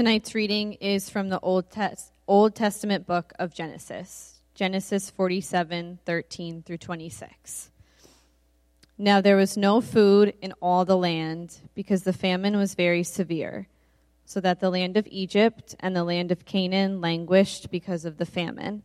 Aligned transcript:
Tonight's 0.00 0.34
reading 0.34 0.72
is 0.80 1.10
from 1.10 1.28
the 1.28 1.38
Old, 1.40 1.70
Tes- 1.70 2.10
Old 2.26 2.54
Testament 2.54 3.06
book 3.06 3.34
of 3.38 3.52
Genesis, 3.52 4.40
Genesis 4.54 5.10
47 5.10 5.98
13 6.06 6.62
through 6.62 6.78
26. 6.78 7.70
Now 8.96 9.20
there 9.20 9.36
was 9.36 9.58
no 9.58 9.82
food 9.82 10.32
in 10.40 10.54
all 10.62 10.86
the 10.86 10.96
land 10.96 11.58
because 11.74 12.04
the 12.04 12.14
famine 12.14 12.56
was 12.56 12.74
very 12.74 13.02
severe, 13.02 13.68
so 14.24 14.40
that 14.40 14.60
the 14.60 14.70
land 14.70 14.96
of 14.96 15.06
Egypt 15.10 15.76
and 15.80 15.94
the 15.94 16.02
land 16.02 16.32
of 16.32 16.46
Canaan 16.46 17.02
languished 17.02 17.70
because 17.70 18.06
of 18.06 18.16
the 18.16 18.24
famine. 18.24 18.84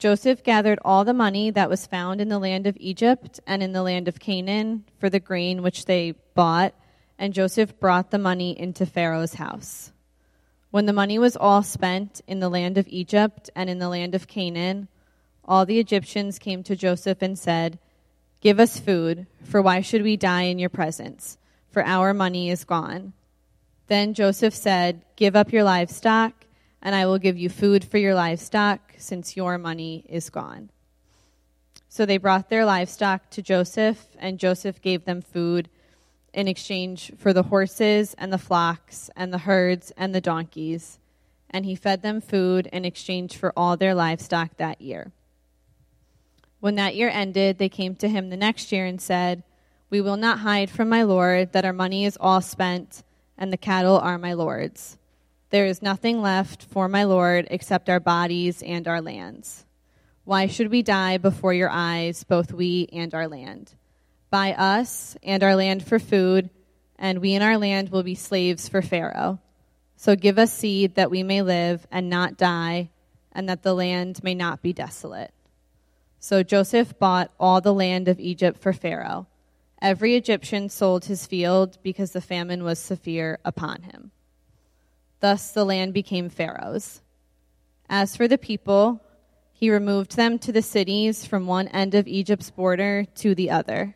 Joseph 0.00 0.42
gathered 0.42 0.80
all 0.84 1.04
the 1.04 1.14
money 1.14 1.52
that 1.52 1.70
was 1.70 1.86
found 1.86 2.20
in 2.20 2.28
the 2.28 2.40
land 2.40 2.66
of 2.66 2.76
Egypt 2.80 3.38
and 3.46 3.62
in 3.62 3.70
the 3.70 3.84
land 3.84 4.08
of 4.08 4.18
Canaan 4.18 4.82
for 4.98 5.08
the 5.08 5.20
grain 5.20 5.62
which 5.62 5.84
they 5.84 6.16
bought, 6.34 6.74
and 7.20 7.32
Joseph 7.32 7.78
brought 7.78 8.10
the 8.10 8.18
money 8.18 8.58
into 8.58 8.84
Pharaoh's 8.84 9.34
house. 9.34 9.92
When 10.72 10.86
the 10.86 10.94
money 10.94 11.18
was 11.18 11.36
all 11.36 11.62
spent 11.62 12.22
in 12.26 12.40
the 12.40 12.48
land 12.48 12.78
of 12.78 12.88
Egypt 12.88 13.50
and 13.54 13.68
in 13.68 13.78
the 13.78 13.90
land 13.90 14.14
of 14.14 14.26
Canaan, 14.26 14.88
all 15.44 15.66
the 15.66 15.78
Egyptians 15.78 16.38
came 16.38 16.62
to 16.62 16.74
Joseph 16.74 17.20
and 17.20 17.38
said, 17.38 17.78
Give 18.40 18.58
us 18.58 18.80
food, 18.80 19.26
for 19.44 19.60
why 19.60 19.82
should 19.82 20.00
we 20.02 20.16
die 20.16 20.44
in 20.44 20.58
your 20.58 20.70
presence? 20.70 21.36
For 21.68 21.84
our 21.84 22.14
money 22.14 22.48
is 22.48 22.64
gone. 22.64 23.12
Then 23.88 24.14
Joseph 24.14 24.54
said, 24.54 25.02
Give 25.14 25.36
up 25.36 25.52
your 25.52 25.62
livestock, 25.62 26.46
and 26.80 26.94
I 26.94 27.04
will 27.04 27.18
give 27.18 27.36
you 27.36 27.50
food 27.50 27.84
for 27.84 27.98
your 27.98 28.14
livestock, 28.14 28.94
since 28.96 29.36
your 29.36 29.58
money 29.58 30.06
is 30.08 30.30
gone. 30.30 30.70
So 31.90 32.06
they 32.06 32.16
brought 32.16 32.48
their 32.48 32.64
livestock 32.64 33.28
to 33.32 33.42
Joseph, 33.42 34.06
and 34.18 34.38
Joseph 34.38 34.80
gave 34.80 35.04
them 35.04 35.20
food 35.20 35.68
in 36.32 36.48
exchange 36.48 37.12
for 37.18 37.32
the 37.32 37.44
horses 37.44 38.14
and 38.18 38.32
the 38.32 38.38
flocks 38.38 39.10
and 39.16 39.32
the 39.32 39.38
herds 39.38 39.92
and 39.96 40.14
the 40.14 40.20
donkeys, 40.20 40.98
and 41.50 41.64
he 41.64 41.74
fed 41.74 42.02
them 42.02 42.20
food 42.20 42.68
in 42.72 42.84
exchange 42.84 43.36
for 43.36 43.52
all 43.56 43.76
their 43.76 43.94
livestock 43.94 44.56
that 44.56 44.80
year. 44.80 45.12
When 46.60 46.76
that 46.76 46.94
year 46.94 47.08
ended, 47.08 47.58
they 47.58 47.68
came 47.68 47.96
to 47.96 48.08
him 48.08 48.30
the 48.30 48.36
next 48.36 48.72
year 48.72 48.86
and 48.86 49.00
said, 49.00 49.42
We 49.90 50.00
will 50.00 50.16
not 50.16 50.38
hide 50.38 50.70
from 50.70 50.88
my 50.88 51.02
Lord 51.02 51.52
that 51.52 51.64
our 51.64 51.72
money 51.72 52.04
is 52.04 52.16
all 52.20 52.40
spent, 52.40 53.02
and 53.36 53.52
the 53.52 53.56
cattle 53.56 53.98
are 53.98 54.16
my 54.16 54.32
Lord's. 54.32 54.96
There 55.50 55.66
is 55.66 55.82
nothing 55.82 56.22
left 56.22 56.62
for 56.62 56.88
my 56.88 57.04
Lord 57.04 57.46
except 57.50 57.90
our 57.90 58.00
bodies 58.00 58.62
and 58.62 58.88
our 58.88 59.02
lands. 59.02 59.66
Why 60.24 60.46
should 60.46 60.70
we 60.70 60.82
die 60.82 61.18
before 61.18 61.52
your 61.52 61.68
eyes, 61.68 62.24
both 62.24 62.52
we 62.52 62.88
and 62.92 63.12
our 63.12 63.28
land? 63.28 63.74
Buy 64.32 64.54
us 64.54 65.14
and 65.22 65.42
our 65.42 65.54
land 65.54 65.86
for 65.86 65.98
food, 65.98 66.48
and 66.98 67.18
we 67.18 67.34
and 67.34 67.44
our 67.44 67.58
land 67.58 67.90
will 67.90 68.02
be 68.02 68.14
slaves 68.14 68.66
for 68.66 68.80
Pharaoh. 68.80 69.40
So 69.96 70.16
give 70.16 70.38
us 70.38 70.50
seed 70.50 70.94
that 70.94 71.10
we 71.10 71.22
may 71.22 71.42
live 71.42 71.86
and 71.92 72.08
not 72.08 72.38
die, 72.38 72.88
and 73.32 73.46
that 73.50 73.62
the 73.62 73.74
land 73.74 74.24
may 74.24 74.34
not 74.34 74.62
be 74.62 74.72
desolate. 74.72 75.34
So 76.18 76.42
Joseph 76.42 76.98
bought 76.98 77.30
all 77.38 77.60
the 77.60 77.74
land 77.74 78.08
of 78.08 78.18
Egypt 78.18 78.58
for 78.58 78.72
Pharaoh. 78.72 79.26
Every 79.82 80.16
Egyptian 80.16 80.70
sold 80.70 81.04
his 81.04 81.26
field 81.26 81.76
because 81.82 82.12
the 82.12 82.22
famine 82.22 82.64
was 82.64 82.78
severe 82.78 83.38
upon 83.44 83.82
him. 83.82 84.12
Thus 85.20 85.50
the 85.50 85.66
land 85.66 85.92
became 85.92 86.30
Pharaoh's. 86.30 87.02
As 87.86 88.16
for 88.16 88.26
the 88.26 88.38
people, 88.38 89.02
he 89.52 89.68
removed 89.68 90.16
them 90.16 90.38
to 90.38 90.52
the 90.52 90.62
cities 90.62 91.26
from 91.26 91.46
one 91.46 91.68
end 91.68 91.94
of 91.94 92.08
Egypt's 92.08 92.50
border 92.50 93.04
to 93.16 93.34
the 93.34 93.50
other. 93.50 93.94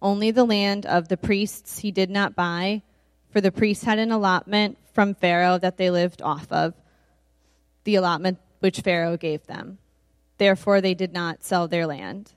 Only 0.00 0.30
the 0.30 0.44
land 0.44 0.86
of 0.86 1.08
the 1.08 1.16
priests 1.16 1.78
he 1.78 1.90
did 1.90 2.10
not 2.10 2.36
buy, 2.36 2.82
for 3.30 3.40
the 3.40 3.52
priests 3.52 3.84
had 3.84 3.98
an 3.98 4.12
allotment 4.12 4.78
from 4.92 5.14
Pharaoh 5.14 5.58
that 5.58 5.76
they 5.76 5.90
lived 5.90 6.22
off 6.22 6.50
of, 6.52 6.74
the 7.84 7.96
allotment 7.96 8.38
which 8.60 8.80
Pharaoh 8.80 9.16
gave 9.16 9.46
them. 9.46 9.78
Therefore 10.38 10.80
they 10.80 10.94
did 10.94 11.12
not 11.12 11.44
sell 11.44 11.68
their 11.68 11.86
land. 11.86 12.32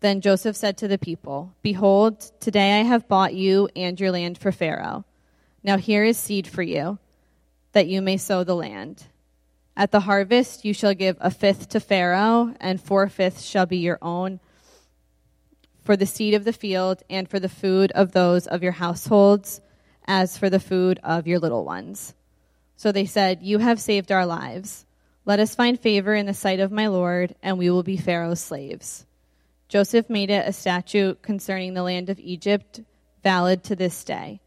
Then 0.00 0.20
Joseph 0.20 0.56
said 0.56 0.76
to 0.78 0.88
the 0.88 0.98
people, 0.98 1.54
Behold, 1.62 2.20
today 2.40 2.80
I 2.80 2.82
have 2.82 3.08
bought 3.08 3.34
you 3.34 3.68
and 3.76 3.98
your 3.98 4.10
land 4.10 4.38
for 4.38 4.52
Pharaoh. 4.52 5.04
Now 5.62 5.76
here 5.76 6.04
is 6.04 6.18
seed 6.18 6.46
for 6.46 6.62
you, 6.62 6.98
that 7.72 7.86
you 7.86 8.02
may 8.02 8.16
sow 8.16 8.42
the 8.42 8.56
land. 8.56 9.04
At 9.76 9.92
the 9.92 10.00
harvest 10.00 10.64
you 10.64 10.74
shall 10.74 10.94
give 10.94 11.16
a 11.20 11.30
fifth 11.30 11.68
to 11.70 11.80
Pharaoh, 11.80 12.54
and 12.60 12.80
four 12.80 13.08
fifths 13.08 13.44
shall 13.44 13.66
be 13.66 13.78
your 13.78 13.98
own 14.02 14.40
for 15.84 15.96
the 15.96 16.06
seed 16.06 16.34
of 16.34 16.44
the 16.44 16.52
field 16.52 17.02
and 17.10 17.28
for 17.28 17.40
the 17.40 17.48
food 17.48 17.90
of 17.92 18.12
those 18.12 18.46
of 18.46 18.62
your 18.62 18.72
households, 18.72 19.60
as 20.06 20.36
for 20.36 20.50
the 20.50 20.60
food 20.60 21.00
of 21.02 21.26
your 21.26 21.38
little 21.38 21.64
ones. 21.64 22.14
So 22.76 22.92
they 22.92 23.06
said, 23.06 23.42
You 23.42 23.58
have 23.58 23.80
saved 23.80 24.10
our 24.10 24.26
lives. 24.26 24.86
Let 25.24 25.38
us 25.38 25.54
find 25.54 25.78
favor 25.78 26.14
in 26.14 26.26
the 26.26 26.34
sight 26.34 26.58
of 26.58 26.72
my 26.72 26.88
Lord, 26.88 27.34
and 27.42 27.56
we 27.56 27.70
will 27.70 27.84
be 27.84 27.96
Pharaoh's 27.96 28.40
slaves. 28.40 29.06
Joseph 29.68 30.10
made 30.10 30.30
it 30.30 30.46
a 30.46 30.52
statute 30.52 31.22
concerning 31.22 31.74
the 31.74 31.82
land 31.82 32.10
of 32.10 32.18
Egypt, 32.18 32.80
valid 33.22 33.62
to 33.64 33.76
this 33.76 34.02
day, 34.04 34.40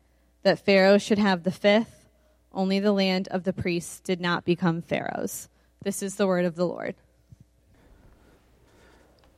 that 0.43 0.65
Pharaoh 0.65 0.97
should 0.97 1.17
have 1.17 1.43
the 1.43 1.51
fifth, 1.51 2.05
only 2.53 2.79
the 2.79 2.91
land 2.91 3.27
of 3.29 3.43
the 3.43 3.53
priests 3.53 3.99
did 4.01 4.19
not 4.19 4.45
become 4.45 4.81
Pharaoh's. 4.81 5.49
This 5.81 6.03
is 6.03 6.15
the 6.15 6.27
word 6.27 6.45
of 6.45 6.55
the 6.55 6.67
Lord. 6.67 6.95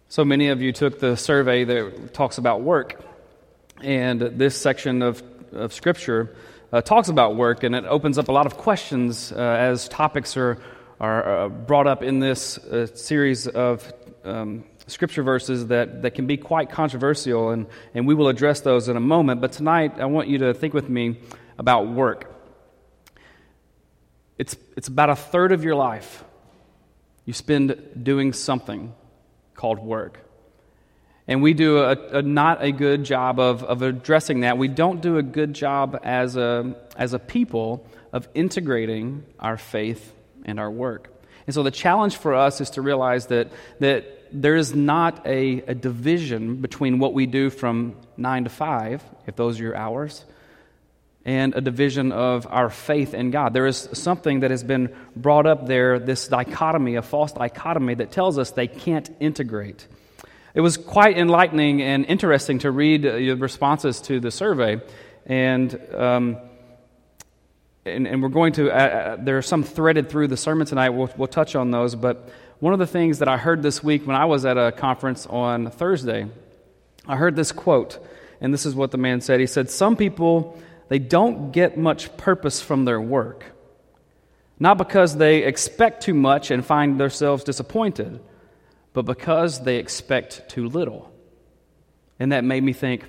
So 0.10 0.24
many 0.24 0.48
of 0.48 0.62
you 0.62 0.72
took 0.72 1.00
the 1.00 1.18
survey 1.18 1.66
that 1.66 2.14
talks 2.14 2.38
about 2.38 2.62
work. 2.62 3.04
And 3.82 4.22
this 4.22 4.56
section 4.56 5.02
of, 5.02 5.22
of 5.52 5.74
Scripture 5.74 6.34
uh, 6.72 6.82
talks 6.82 7.10
about 7.10 7.36
work, 7.36 7.64
and 7.64 7.76
it 7.76 7.84
opens 7.84 8.18
up 8.18 8.30
a 8.30 8.32
lot 8.32 8.46
of 8.46 8.56
questions 8.56 9.34
uh, 9.34 9.36
as 9.36 9.90
topics 9.90 10.38
are, 10.38 10.60
are 11.02 11.40
uh, 11.40 11.50
brought 11.50 11.88
up 11.88 12.04
in 12.04 12.20
this 12.20 12.58
uh, 12.58 12.88
series 12.96 13.48
of 13.48 13.92
um, 14.24 14.64
Scripture 14.88 15.24
verses 15.24 15.68
that, 15.68 16.04
that 16.04 16.16
can 16.16 16.26
be 16.26 16.38
quite 16.38 16.70
controversial, 16.70 17.50
and, 17.50 17.68
and 17.94 18.08
we 18.08 18.14
will 18.14 18.30
address 18.30 18.62
those 18.62 18.88
in 18.88 18.96
a 18.96 19.02
moment. 19.02 19.42
But 19.42 19.52
tonight, 19.52 20.00
I 20.00 20.06
want 20.06 20.30
you 20.30 20.38
to 20.38 20.54
think 20.54 20.74
with 20.74 20.88
me 20.88 21.20
about 21.58 21.90
work. 21.90 22.34
It's, 24.38 24.56
it's 24.78 24.88
about 24.88 25.10
a 25.10 25.18
third 25.18 25.52
of 25.52 25.66
your 25.66 25.76
life 25.76 26.24
you 27.26 27.34
spend 27.34 28.04
doing 28.04 28.32
something 28.32 28.94
called 29.58 29.80
work. 29.80 30.20
And 31.28 31.44
we 31.44 31.54
do 31.54 31.80
a, 31.80 32.20
a, 32.20 32.22
not 32.22 32.64
a 32.64 32.72
good 32.72 33.04
job 33.04 33.38
of, 33.38 33.62
of 33.64 33.82
addressing 33.82 34.42
that. 34.42 34.58
We 34.58 34.70
don't 34.70 35.02
do 35.02 35.18
a 35.18 35.24
good 35.24 35.54
job 35.54 36.00
as 36.04 36.38
a, 36.38 36.74
as 36.96 37.12
a 37.12 37.20
people 37.20 37.86
of 38.14 38.30
integrating 38.34 39.26
our 39.38 39.58
faith 39.58 40.14
and 40.46 40.58
our 40.58 40.72
work. 40.72 41.10
And 41.46 41.54
so 41.54 41.64
the 41.64 41.72
challenge 41.72 42.16
for 42.16 42.34
us 42.34 42.62
is 42.62 42.70
to 42.72 42.82
realize 42.82 43.28
that, 43.28 43.52
that 43.80 44.06
there 44.32 44.56
is 44.56 44.74
not 44.74 45.26
a, 45.28 45.62
a 45.68 45.76
division 45.76 46.58
between 46.62 47.00
what 47.00 47.14
we 47.14 47.26
do 47.26 47.50
from 47.50 47.98
9 48.16 48.46
to 48.46 48.50
5, 48.50 49.04
if 49.28 49.36
those 49.36 49.60
are 49.60 49.64
your 49.64 49.76
hours, 49.76 50.24
and 51.28 51.56
a 51.56 51.62
division 51.62 52.14
of 52.14 52.48
our 52.50 52.70
faith 52.70 53.14
in 53.14 53.32
God. 53.32 53.54
There 53.54 53.68
is 53.68 53.90
something 53.92 54.40
that 54.40 54.50
has 54.50 54.64
been 54.64 54.96
brought 55.14 55.46
up 55.46 55.68
there, 55.68 56.00
this 56.00 56.30
dichotomy, 56.30 56.96
a 56.96 57.02
false 57.02 57.34
dichotomy 57.34 57.96
that 57.96 58.12
tells 58.12 58.38
us 58.38 58.52
they 58.52 58.68
can't 58.68 59.10
integrate. 59.20 59.86
It 60.56 60.62
was 60.62 60.78
quite 60.78 61.18
enlightening 61.18 61.82
and 61.82 62.06
interesting 62.06 62.60
to 62.60 62.72
read 62.72 63.04
the 63.04 63.34
responses 63.34 64.00
to 64.04 64.22
the 64.22 64.32
survey. 64.32 64.82
And, 65.26 65.78
um, 65.94 66.38
and, 67.86 68.08
and, 68.08 68.24
we're 68.24 68.30
going 68.30 68.54
to, 68.54 68.72
uh, 68.72 68.76
uh, 68.76 69.16
there 69.20 69.38
are 69.38 69.42
some 69.42 69.64
threaded 69.64 70.10
through 70.10 70.30
the 70.30 70.38
sermon 70.38 70.66
tonight. 70.66 70.92
We'll, 70.92 71.10
we'll 71.18 71.28
touch 71.28 71.58
on 71.58 71.72
those. 71.72 71.94
But 71.94 72.30
one 72.60 72.72
of 72.72 72.80
the 72.80 72.88
things 72.88 73.20
that 73.20 73.28
I 73.28 73.36
heard 73.36 73.62
this 73.62 73.84
week 73.84 74.08
when 74.08 74.16
I 74.16 74.26
was 74.26 74.46
at 74.46 74.58
a 74.58 74.72
conference 74.72 75.26
on 75.26 75.72
Thursday, 75.72 76.28
I 77.06 77.18
heard 77.18 77.36
this 77.36 77.52
quote. 77.52 78.00
And 78.40 78.54
this 78.54 78.66
is 78.66 78.74
what 78.74 78.92
the 78.92 78.98
man 78.98 79.20
said. 79.20 79.42
He 79.42 79.48
said, 79.48 79.70
Some 79.70 79.98
people 79.98 80.58
they 80.90 81.00
don't 81.00 81.52
get 81.52 81.78
much 81.78 82.16
purpose 82.18 82.62
from 82.62 82.86
their 82.86 83.02
work. 83.02 83.44
Not 84.60 84.78
because 84.78 85.16
they 85.16 85.44
expect 85.44 86.04
too 86.04 86.14
much 86.14 86.50
and 86.50 86.66
find 86.66 87.00
themselves 87.00 87.44
disappointed, 87.44 88.20
but 88.94 89.04
because 89.04 89.64
they 89.64 89.78
expect 89.78 90.50
too 90.50 90.68
little. 90.68 91.12
And 92.20 92.32
that 92.32 92.44
made 92.44 92.64
me 92.64 92.74
think, 92.74 93.06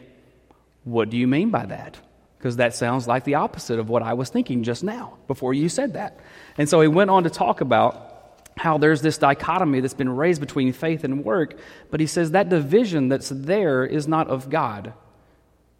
What 0.84 1.10
do 1.10 1.16
you 1.16 1.26
mean 1.26 1.50
by 1.50 1.66
that? 1.66 1.96
Because 2.36 2.56
that 2.56 2.74
sounds 2.74 3.08
like 3.08 3.24
the 3.24 3.36
opposite 3.36 3.78
of 3.78 3.88
what 3.88 4.02
I 4.02 4.12
was 4.12 4.28
thinking 4.28 4.62
just 4.62 4.84
now 4.84 5.18
before 5.26 5.54
you 5.54 5.68
said 5.68 5.94
that. 5.94 6.20
And 6.56 6.68
so 6.68 6.80
he 6.80 6.88
went 6.88 7.10
on 7.10 7.24
to 7.24 7.30
talk 7.30 7.60
about 7.60 8.08
how 8.56 8.78
there's 8.78 9.02
this 9.02 9.18
dichotomy 9.18 9.80
that's 9.80 9.94
been 9.94 10.08
raised 10.08 10.40
between 10.40 10.72
faith 10.72 11.04
and 11.04 11.24
work, 11.24 11.58
but 11.90 12.00
he 12.00 12.06
says 12.06 12.32
that 12.32 12.48
division 12.48 13.08
that's 13.08 13.28
there 13.28 13.84
is 13.84 14.06
not 14.06 14.28
of 14.28 14.50
God. 14.50 14.92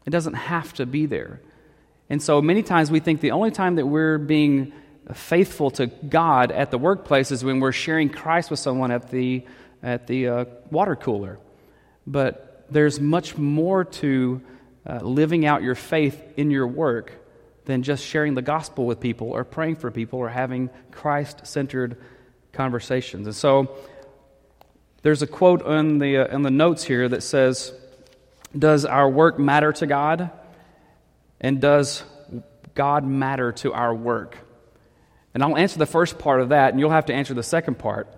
It 0.07 0.11
doesn't 0.11 0.35
have 0.35 0.73
to 0.75 0.87
be 0.87 1.07
there. 1.07 1.41
And 2.11 2.23
so 2.23 2.41
many 2.41 2.63
times 2.63 2.91
we 2.91 3.01
think 3.01 3.21
the 3.21 3.33
only 3.33 3.51
time 3.51 3.77
that 3.77 3.87
we're 3.87 4.19
being 4.19 4.73
faithful 5.13 5.71
to 5.73 5.87
God 5.87 6.51
at 6.53 6.71
the 6.71 6.79
workplace 6.79 7.31
is 7.31 7.45
when 7.45 7.61
we're 7.61 7.73
sharing 7.73 8.09
Christ 8.09 8.51
with 8.51 8.61
someone 8.61 8.91
at 8.91 9.11
the, 9.11 9.45
at 9.83 10.07
the 10.07 10.29
uh, 10.29 10.45
water 10.71 10.97
cooler. 10.97 11.39
But 12.07 12.67
there's 12.71 13.01
much 13.01 13.37
more 13.37 13.85
to 13.85 14.43
uh, 14.87 15.01
living 15.03 15.47
out 15.47 15.63
your 15.63 15.75
faith 15.75 16.23
in 16.37 16.51
your 16.51 16.67
work 16.67 17.13
than 17.67 17.83
just 17.83 18.05
sharing 18.05 18.35
the 18.35 18.43
gospel 18.43 18.87
with 18.87 19.01
people 19.01 19.31
or 19.31 19.45
praying 19.45 19.77
for 19.77 19.91
people 19.91 20.19
or 20.19 20.29
having 20.29 20.71
Christ 20.91 21.47
centered 21.47 21.99
conversations. 22.53 23.27
And 23.27 23.37
so 23.37 23.77
there's 25.03 25.21
a 25.21 25.27
quote 25.27 25.67
in 25.67 25.99
the, 25.99 26.19
uh, 26.19 26.35
in 26.35 26.43
the 26.43 26.51
notes 26.51 26.85
here 26.85 27.09
that 27.09 27.23
says, 27.23 27.73
Does 28.59 28.87
our 28.87 29.09
work 29.09 29.39
matter 29.39 29.73
to 29.75 29.87
God? 29.87 30.31
And 31.41 31.61
does 31.61 32.03
God 32.75 33.05
matter 33.05 33.53
to 33.53 33.73
our 33.73 33.95
work? 33.95 34.37
And 35.35 35.43
I'll 35.43 35.57
answer 35.57 35.79
the 35.79 35.87
first 35.87 36.19
part 36.19 36.41
of 36.41 36.49
that, 36.51 36.73
and 36.73 36.81
you'll 36.81 36.91
have 36.91 37.07
to 37.07 37.15
answer 37.15 37.35
the 37.35 37.43
second 37.43 37.79
part. 37.79 38.09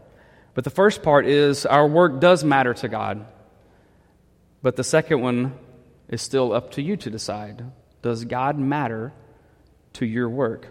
But 0.55 0.65
the 0.65 0.71
first 0.71 1.03
part 1.03 1.27
is 1.27 1.67
our 1.67 1.87
work 1.87 2.21
does 2.21 2.45
matter 2.45 2.75
to 2.75 2.89
God. 2.89 3.27
But 4.63 4.77
the 4.77 4.85
second 4.85 5.21
one 5.21 5.55
is 6.09 6.23
still 6.23 6.53
up 6.53 6.73
to 6.73 6.83
you 6.83 6.97
to 6.99 7.11
decide. 7.11 7.65
Does 8.03 8.25
God 8.25 8.59
matter 8.59 9.13
to 9.95 10.07
your 10.07 10.29
work? 10.29 10.69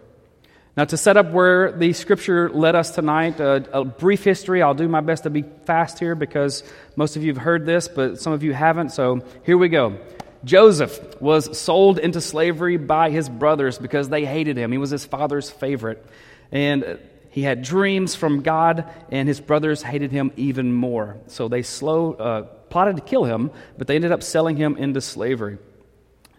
Now, 0.77 0.85
to 0.85 0.97
set 0.97 1.17
up 1.17 1.31
where 1.31 1.71
the 1.71 1.91
scripture 1.93 2.49
led 2.49 2.75
us 2.75 2.91
tonight, 2.91 3.41
uh, 3.41 3.61
a 3.73 3.83
brief 3.83 4.23
history. 4.23 4.61
I'll 4.61 4.73
do 4.73 4.87
my 4.87 5.01
best 5.01 5.23
to 5.23 5.29
be 5.29 5.43
fast 5.65 5.99
here 5.99 6.15
because 6.15 6.63
most 6.95 7.17
of 7.17 7.23
you 7.23 7.33
have 7.33 7.41
heard 7.41 7.65
this, 7.65 7.87
but 7.87 8.19
some 8.21 8.31
of 8.31 8.43
you 8.43 8.53
haven't. 8.53 8.91
So 8.93 9.21
here 9.43 9.57
we 9.57 9.67
go. 9.67 9.99
Joseph 10.43 11.21
was 11.21 11.57
sold 11.57 11.99
into 11.99 12.21
slavery 12.21 12.77
by 12.77 13.09
his 13.09 13.27
brothers 13.27 13.77
because 13.77 14.09
they 14.09 14.25
hated 14.25 14.57
him. 14.57 14.71
He 14.71 14.77
was 14.77 14.89
his 14.89 15.05
father's 15.05 15.49
favorite. 15.49 16.05
And 16.51 16.99
he 17.31 17.43
had 17.43 17.61
dreams 17.61 18.15
from 18.15 18.41
God, 18.41 18.89
and 19.11 19.27
his 19.27 19.39
brothers 19.39 19.81
hated 19.81 20.11
him 20.11 20.31
even 20.35 20.73
more. 20.73 21.17
So 21.27 21.47
they 21.47 21.61
slow, 21.61 22.13
uh, 22.13 22.41
plotted 22.69 22.95
to 22.97 23.01
kill 23.01 23.23
him, 23.23 23.51
but 23.77 23.87
they 23.87 23.95
ended 23.95 24.11
up 24.11 24.23
selling 24.23 24.57
him 24.57 24.77
into 24.77 25.01
slavery. 25.01 25.57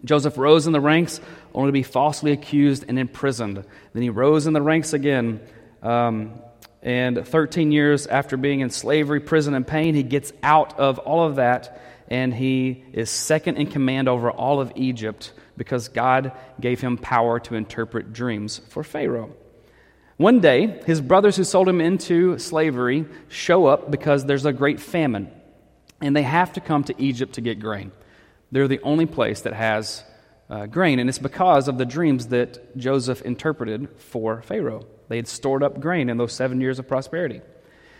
Joseph 0.03 0.37
rose 0.37 0.67
in 0.67 0.73
the 0.73 0.81
ranks 0.81 1.21
only 1.53 1.69
to 1.69 1.73
be 1.73 1.83
falsely 1.83 2.31
accused 2.31 2.85
and 2.87 2.97
imprisoned. 2.97 3.63
Then 3.93 4.03
he 4.03 4.09
rose 4.09 4.47
in 4.47 4.53
the 4.53 4.61
ranks 4.61 4.93
again. 4.93 5.41
Um, 5.81 6.41
and 6.81 7.27
13 7.27 7.71
years 7.71 8.07
after 8.07 8.37
being 8.37 8.61
in 8.61 8.71
slavery, 8.71 9.19
prison, 9.19 9.53
and 9.53 9.65
pain, 9.65 9.93
he 9.93 10.03
gets 10.03 10.33
out 10.41 10.79
of 10.79 10.97
all 10.99 11.27
of 11.27 11.35
that 11.35 11.79
and 12.11 12.33
he 12.33 12.83
is 12.91 13.09
second 13.09 13.55
in 13.55 13.67
command 13.67 14.09
over 14.09 14.29
all 14.29 14.59
of 14.59 14.73
Egypt 14.75 15.31
because 15.55 15.87
God 15.87 16.33
gave 16.59 16.81
him 16.81 16.97
power 16.97 17.39
to 17.39 17.55
interpret 17.55 18.11
dreams 18.11 18.59
for 18.67 18.83
Pharaoh. 18.83 19.33
One 20.17 20.41
day, 20.41 20.81
his 20.85 20.99
brothers 20.99 21.37
who 21.37 21.45
sold 21.45 21.69
him 21.69 21.79
into 21.79 22.37
slavery 22.37 23.05
show 23.29 23.65
up 23.65 23.89
because 23.89 24.25
there's 24.25 24.45
a 24.45 24.51
great 24.51 24.81
famine, 24.81 25.31
and 26.01 26.13
they 26.13 26.23
have 26.23 26.51
to 26.53 26.59
come 26.59 26.83
to 26.83 27.01
Egypt 27.01 27.35
to 27.35 27.41
get 27.41 27.61
grain. 27.61 27.93
They're 28.51 28.67
the 28.67 28.81
only 28.81 29.05
place 29.05 29.41
that 29.41 29.53
has 29.53 30.03
uh, 30.49 30.65
grain, 30.65 30.99
and 30.99 31.07
it's 31.07 31.17
because 31.17 31.69
of 31.69 31.77
the 31.77 31.85
dreams 31.85 32.27
that 32.27 32.75
Joseph 32.77 33.21
interpreted 33.21 33.87
for 33.97 34.41
Pharaoh. 34.41 34.85
They 35.07 35.15
had 35.15 35.29
stored 35.29 35.63
up 35.63 35.79
grain 35.79 36.09
in 36.09 36.17
those 36.17 36.33
seven 36.33 36.59
years 36.59 36.77
of 36.77 36.89
prosperity. 36.89 37.39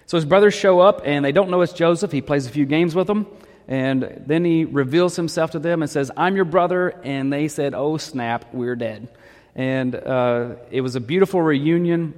So 0.05 0.17
his 0.17 0.25
brothers 0.25 0.53
show 0.53 0.81
up, 0.81 1.01
and 1.05 1.23
they 1.23 1.31
don't 1.31 1.49
know 1.49 1.61
it's 1.61 1.71
Joseph. 1.71 2.11
He 2.11 2.21
plays 2.21 2.45
a 2.45 2.49
few 2.49 2.65
games 2.65 2.93
with 2.93 3.07
them. 3.07 3.25
And 3.71 4.23
then 4.27 4.43
he 4.43 4.65
reveals 4.65 5.15
himself 5.15 5.51
to 5.51 5.59
them 5.59 5.81
and 5.81 5.89
says, 5.89 6.11
I'm 6.17 6.35
your 6.35 6.43
brother. 6.43 6.89
And 7.05 7.31
they 7.31 7.47
said, 7.47 7.73
Oh, 7.73 7.95
snap, 7.95 8.53
we're 8.53 8.75
dead. 8.75 9.07
And 9.55 9.95
uh, 9.95 10.55
it 10.71 10.81
was 10.81 10.97
a 10.97 10.99
beautiful 10.99 11.41
reunion. 11.41 12.13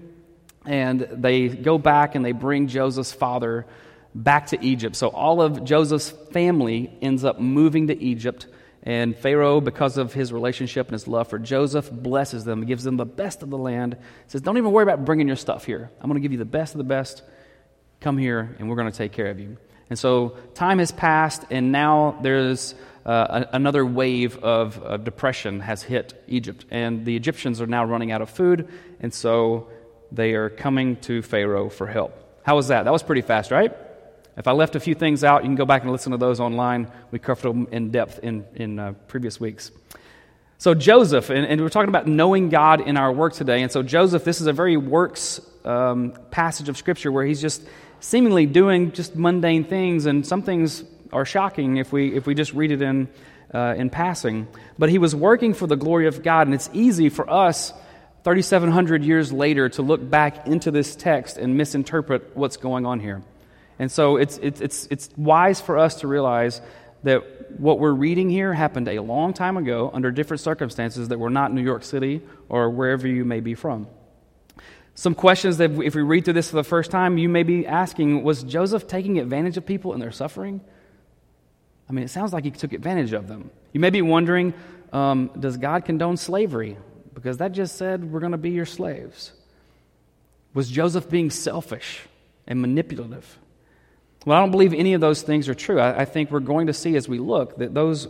And 0.66 1.02
they 1.12 1.50
go 1.50 1.78
back 1.78 2.16
and 2.16 2.26
they 2.26 2.32
bring 2.32 2.70
Joseph's 2.70 3.14
father 3.14 3.68
back 4.16 4.48
to 4.48 4.66
Egypt. 4.66 4.96
So 4.96 5.10
all 5.10 5.44
of 5.44 5.64
Joseph's 5.64 6.10
family 6.32 6.92
ends 7.04 7.24
up 7.24 7.40
moving 7.40 7.86
to 7.90 8.02
Egypt. 8.02 8.48
And 8.82 9.16
Pharaoh, 9.16 9.62
because 9.62 10.00
of 10.00 10.12
his 10.12 10.34
relationship 10.34 10.88
and 10.88 10.94
his 10.94 11.08
love 11.08 11.28
for 11.28 11.38
Joseph, 11.38 11.88
blesses 11.92 12.46
them, 12.46 12.66
gives 12.66 12.84
them 12.84 12.98
the 12.98 13.06
best 13.06 13.44
of 13.44 13.52
the 13.52 13.60
land. 13.60 13.96
Says, 14.26 14.42
Don't 14.42 14.58
even 14.58 14.72
worry 14.72 14.84
about 14.84 15.06
bringing 15.06 15.28
your 15.28 15.36
stuff 15.36 15.66
here. 15.66 15.92
I'm 16.02 16.10
going 16.10 16.20
to 16.20 16.26
give 16.26 16.32
you 16.32 16.40
the 16.40 16.46
best 16.46 16.74
of 16.74 16.80
the 16.80 16.84
best. 16.84 17.22
Come 18.02 18.18
here, 18.18 18.56
and 18.58 18.68
we're 18.68 18.76
going 18.76 18.92
to 18.92 18.98
take 18.98 19.12
care 19.12 19.28
of 19.28 19.40
you. 19.40 19.58
And 19.94 20.00
so 20.00 20.30
time 20.56 20.80
has 20.80 20.92
passed, 20.92 21.46
and 21.52 21.72
now 21.72 22.18
there's 22.24 22.74
uh, 23.06 23.46
another 23.52 23.86
wave 23.86 24.44
of, 24.44 24.82
of, 24.82 25.04
depression 25.04 25.60
has 25.60 25.84
hit 25.84 26.20
Egypt. 26.28 26.66
And 26.72 27.06
the 27.06 27.16
Egyptians 27.16 27.62
are 27.62 27.68
now 27.68 27.86
running 27.86 28.12
out 28.12 28.20
of 28.20 28.32
food, 28.32 28.68
and 29.02 29.14
so 29.14 29.68
they 30.12 30.34
are 30.34 30.50
coming 30.50 30.96
to 31.02 31.22
Pharaoh 31.22 31.70
for 31.70 31.86
help. 31.86 32.42
How 32.42 32.56
was 32.56 32.70
that? 32.70 32.86
That 32.86 32.92
was 32.92 33.04
pretty 33.04 33.22
fast, 33.22 33.52
right? 33.52 33.72
If 34.36 34.48
I 34.48 34.54
left 34.54 34.76
a 34.76 34.80
few 34.80 34.96
things 34.96 35.24
out, 35.24 35.44
you 35.44 35.48
can 35.50 35.56
go 35.56 35.66
back 35.68 35.84
and 35.84 35.92
listen 35.92 36.12
to 36.14 36.18
those 36.18 36.40
online. 36.40 36.92
We 37.12 37.20
covered 37.20 37.48
them 37.48 37.68
in 37.72 37.92
depth 37.92 38.18
in, 38.24 38.46
in 38.56 38.80
uh, 38.80 38.94
previous 39.08 39.40
weeks. 39.40 39.70
So, 40.58 40.74
Joseph, 40.74 41.30
and, 41.30 41.46
and, 41.46 41.62
we're 41.62 41.70
talking 41.70 41.90
about 41.90 42.08
knowing 42.08 42.50
God 42.50 42.82
in 42.82 42.98
our 42.98 43.12
work 43.12 43.34
today. 43.34 43.62
And 43.62 43.72
so, 43.72 43.84
Joseph, 43.84 44.24
this 44.24 44.42
is 44.42 44.48
a 44.48 44.54
very 44.54 44.76
works 44.76 45.40
um, 45.66 46.14
passage 46.32 46.70
of 46.70 46.78
Scripture 46.78 47.12
where 47.12 47.26
he's 47.26 47.42
just 47.42 47.64
seemingly 48.00 48.46
doing 48.46 48.92
just 48.92 49.16
mundane 49.16 49.64
things, 49.64 50.06
and 50.06 50.26
some 50.26 50.42
things 50.42 50.84
are 51.12 51.26
shocking 51.26 51.78
if 51.78 51.92
we, 51.92 52.16
if 52.16 52.26
we 52.26 52.36
just 52.36 52.54
read 52.54 52.72
it 52.72 52.82
in, 52.82 53.08
uh, 53.54 53.76
in 53.78 53.90
passing. 53.90 54.48
But 54.78 54.90
he 54.90 54.98
was 54.98 55.16
working 55.16 55.54
for 55.54 55.68
the 55.68 55.78
glory 55.78 56.08
of 56.08 56.22
God, 56.24 56.48
and 56.48 56.54
it's 56.54 56.70
easy 56.74 57.10
for 57.10 57.30
us, 57.30 57.72
3,700 58.24 59.04
years 59.04 59.32
later, 59.32 59.70
to 59.70 59.82
look 59.82 60.08
back 60.08 60.48
into 60.48 60.72
this 60.72 60.96
text 60.96 61.38
and 61.38 61.56
misinterpret 61.56 62.36
what's 62.36 62.58
going 62.58 62.86
on 62.86 63.00
here. 63.00 63.22
And 63.80 63.92
so 63.92 64.18
it's, 64.18 64.38
it's, 64.42 64.62
it's, 64.62 64.88
it's 64.92 65.10
wise 65.18 65.62
for 65.62 65.78
us 65.78 65.96
to 66.02 66.08
realize 66.08 66.62
that 67.04 67.60
what 67.60 67.80
we're 67.80 67.94
reading 67.94 68.30
here 68.30 68.54
happened 68.54 68.88
a 68.88 69.00
long 69.00 69.34
time 69.34 69.58
ago 69.58 69.92
under 69.94 70.12
different 70.12 70.42
circumstances 70.42 71.10
that 71.10 71.20
were 71.20 71.30
not 71.30 71.54
New 71.54 71.62
York 71.62 71.84
City 71.84 72.22
or 72.50 72.70
wherever 72.70 73.08
you 73.08 73.26
may 73.26 73.40
be 73.40 73.56
from. 73.56 73.88
Some 74.96 75.16
questions 75.16 75.58
that 75.58 75.72
if 75.72 75.96
we 75.96 76.02
read 76.02 76.26
through 76.26 76.36
this 76.36 76.50
for 76.50 76.56
the 76.56 76.64
first 76.64 76.92
time, 76.92 77.18
you 77.18 77.28
may 77.28 77.44
be 77.44 77.66
asking 77.66 78.24
Was 78.24 78.44
Joseph 78.44 78.88
taking 78.88 79.20
advantage 79.20 79.58
of 79.58 79.66
people 79.66 79.94
in 79.94 80.00
their 80.00 80.12
suffering? 80.12 80.62
I 81.90 81.94
mean, 81.94 82.06
it 82.06 82.10
sounds 82.10 82.32
like 82.32 82.44
he 82.44 82.52
took 82.52 82.74
advantage 82.74 83.14
of 83.14 83.28
them. 83.28 83.50
You 83.72 83.80
may 83.80 83.90
be 83.90 84.02
wondering 84.02 84.54
um, 84.92 85.32
Does 85.40 85.58
God 85.58 85.86
condone 85.86 86.18
slavery? 86.18 86.78
Because 87.14 87.38
that 87.38 87.52
just 87.52 87.76
said 87.76 88.12
we're 88.12 88.20
going 88.20 88.32
to 88.34 88.38
be 88.38 88.52
your 88.52 88.66
slaves. 88.66 89.34
Was 90.54 90.70
Joseph 90.70 91.10
being 91.10 91.32
selfish 91.32 92.02
and 92.46 92.62
manipulative? 92.62 93.40
Well, 94.26 94.38
I 94.38 94.42
don't 94.42 94.52
believe 94.52 94.74
any 94.74 94.94
of 94.94 95.02
those 95.02 95.22
things 95.22 95.50
are 95.50 95.56
true. 95.56 95.80
I, 95.80 96.02
I 96.02 96.06
think 96.06 96.32
we're 96.32 96.40
going 96.40 96.68
to 96.68 96.74
see 96.74 96.96
as 96.96 97.10
we 97.10 97.20
look 97.20 97.58
that 97.58 97.74
those 97.74 98.08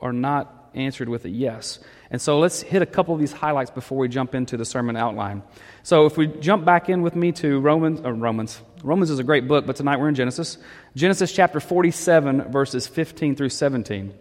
are 0.00 0.12
not 0.12 0.70
answered 0.74 1.08
with 1.08 1.24
a 1.24 1.30
yes. 1.30 1.80
And 2.10 2.20
so 2.20 2.38
let's 2.38 2.62
hit 2.62 2.82
a 2.82 2.86
couple 2.86 3.14
of 3.14 3.20
these 3.20 3.32
highlights 3.32 3.70
before 3.70 3.98
we 3.98 4.08
jump 4.08 4.34
into 4.34 4.56
the 4.56 4.64
sermon 4.64 4.96
outline. 4.96 5.42
So 5.82 6.06
if 6.06 6.16
we 6.16 6.28
jump 6.28 6.64
back 6.64 6.88
in 6.88 7.02
with 7.02 7.16
me 7.16 7.32
to 7.32 7.58
Romans, 7.58 8.00
or 8.00 8.14
Romans, 8.14 8.60
Romans 8.84 9.10
is 9.10 9.18
a 9.18 9.24
great 9.24 9.48
book, 9.48 9.66
but 9.66 9.76
tonight 9.76 9.98
we're 9.98 10.08
in 10.08 10.14
Genesis. 10.14 10.58
Genesis 10.94 11.32
chapter 11.32 11.58
47, 11.58 12.52
verses 12.52 12.86
15 12.86 13.34
through 13.34 13.48
17. 13.48 14.14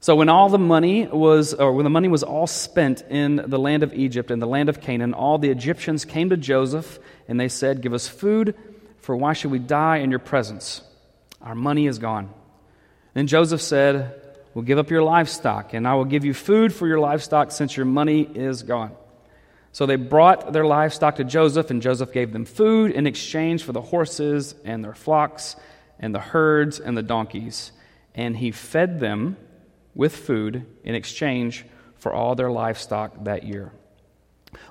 So 0.00 0.14
when 0.14 0.28
all 0.28 0.50
the 0.50 0.58
money 0.58 1.06
was, 1.06 1.54
or 1.54 1.72
when 1.72 1.84
the 1.84 1.90
money 1.90 2.08
was 2.08 2.22
all 2.22 2.46
spent 2.46 3.02
in 3.08 3.36
the 3.46 3.58
land 3.58 3.82
of 3.82 3.94
Egypt 3.94 4.30
and 4.30 4.40
the 4.40 4.46
land 4.46 4.68
of 4.68 4.80
Canaan, 4.80 5.14
all 5.14 5.38
the 5.38 5.50
Egyptians 5.50 6.04
came 6.04 6.30
to 6.30 6.36
Joseph 6.36 6.98
and 7.26 7.40
they 7.40 7.48
said, 7.48 7.80
Give 7.80 7.94
us 7.94 8.06
food, 8.06 8.54
for 8.98 9.16
why 9.16 9.32
should 9.32 9.50
we 9.50 9.58
die 9.58 9.98
in 9.98 10.10
your 10.10 10.18
presence? 10.18 10.82
Our 11.40 11.54
money 11.54 11.86
is 11.86 11.98
gone. 11.98 12.30
Then 13.14 13.26
Joseph 13.26 13.62
said, 13.62 14.20
will 14.56 14.62
give 14.62 14.78
up 14.78 14.88
your 14.88 15.02
livestock, 15.02 15.74
and 15.74 15.86
I 15.86 15.96
will 15.96 16.06
give 16.06 16.24
you 16.24 16.32
food 16.32 16.72
for 16.72 16.86
your 16.86 16.98
livestock 16.98 17.52
since 17.52 17.76
your 17.76 17.84
money 17.84 18.22
is 18.22 18.62
gone. 18.62 18.92
So 19.70 19.84
they 19.84 19.96
brought 19.96 20.54
their 20.54 20.64
livestock 20.64 21.16
to 21.16 21.24
Joseph, 21.24 21.70
and 21.70 21.82
Joseph 21.82 22.10
gave 22.10 22.32
them 22.32 22.46
food 22.46 22.90
in 22.90 23.06
exchange 23.06 23.64
for 23.64 23.72
the 23.72 23.82
horses 23.82 24.54
and 24.64 24.82
their 24.82 24.94
flocks 24.94 25.56
and 25.98 26.14
the 26.14 26.20
herds 26.20 26.80
and 26.80 26.96
the 26.96 27.02
donkeys. 27.02 27.70
And 28.14 28.34
he 28.34 28.50
fed 28.50 28.98
them 28.98 29.36
with 29.94 30.16
food 30.16 30.64
in 30.82 30.94
exchange 30.94 31.66
for 31.96 32.14
all 32.14 32.34
their 32.34 32.50
livestock 32.50 33.24
that 33.24 33.42
year. 33.42 33.72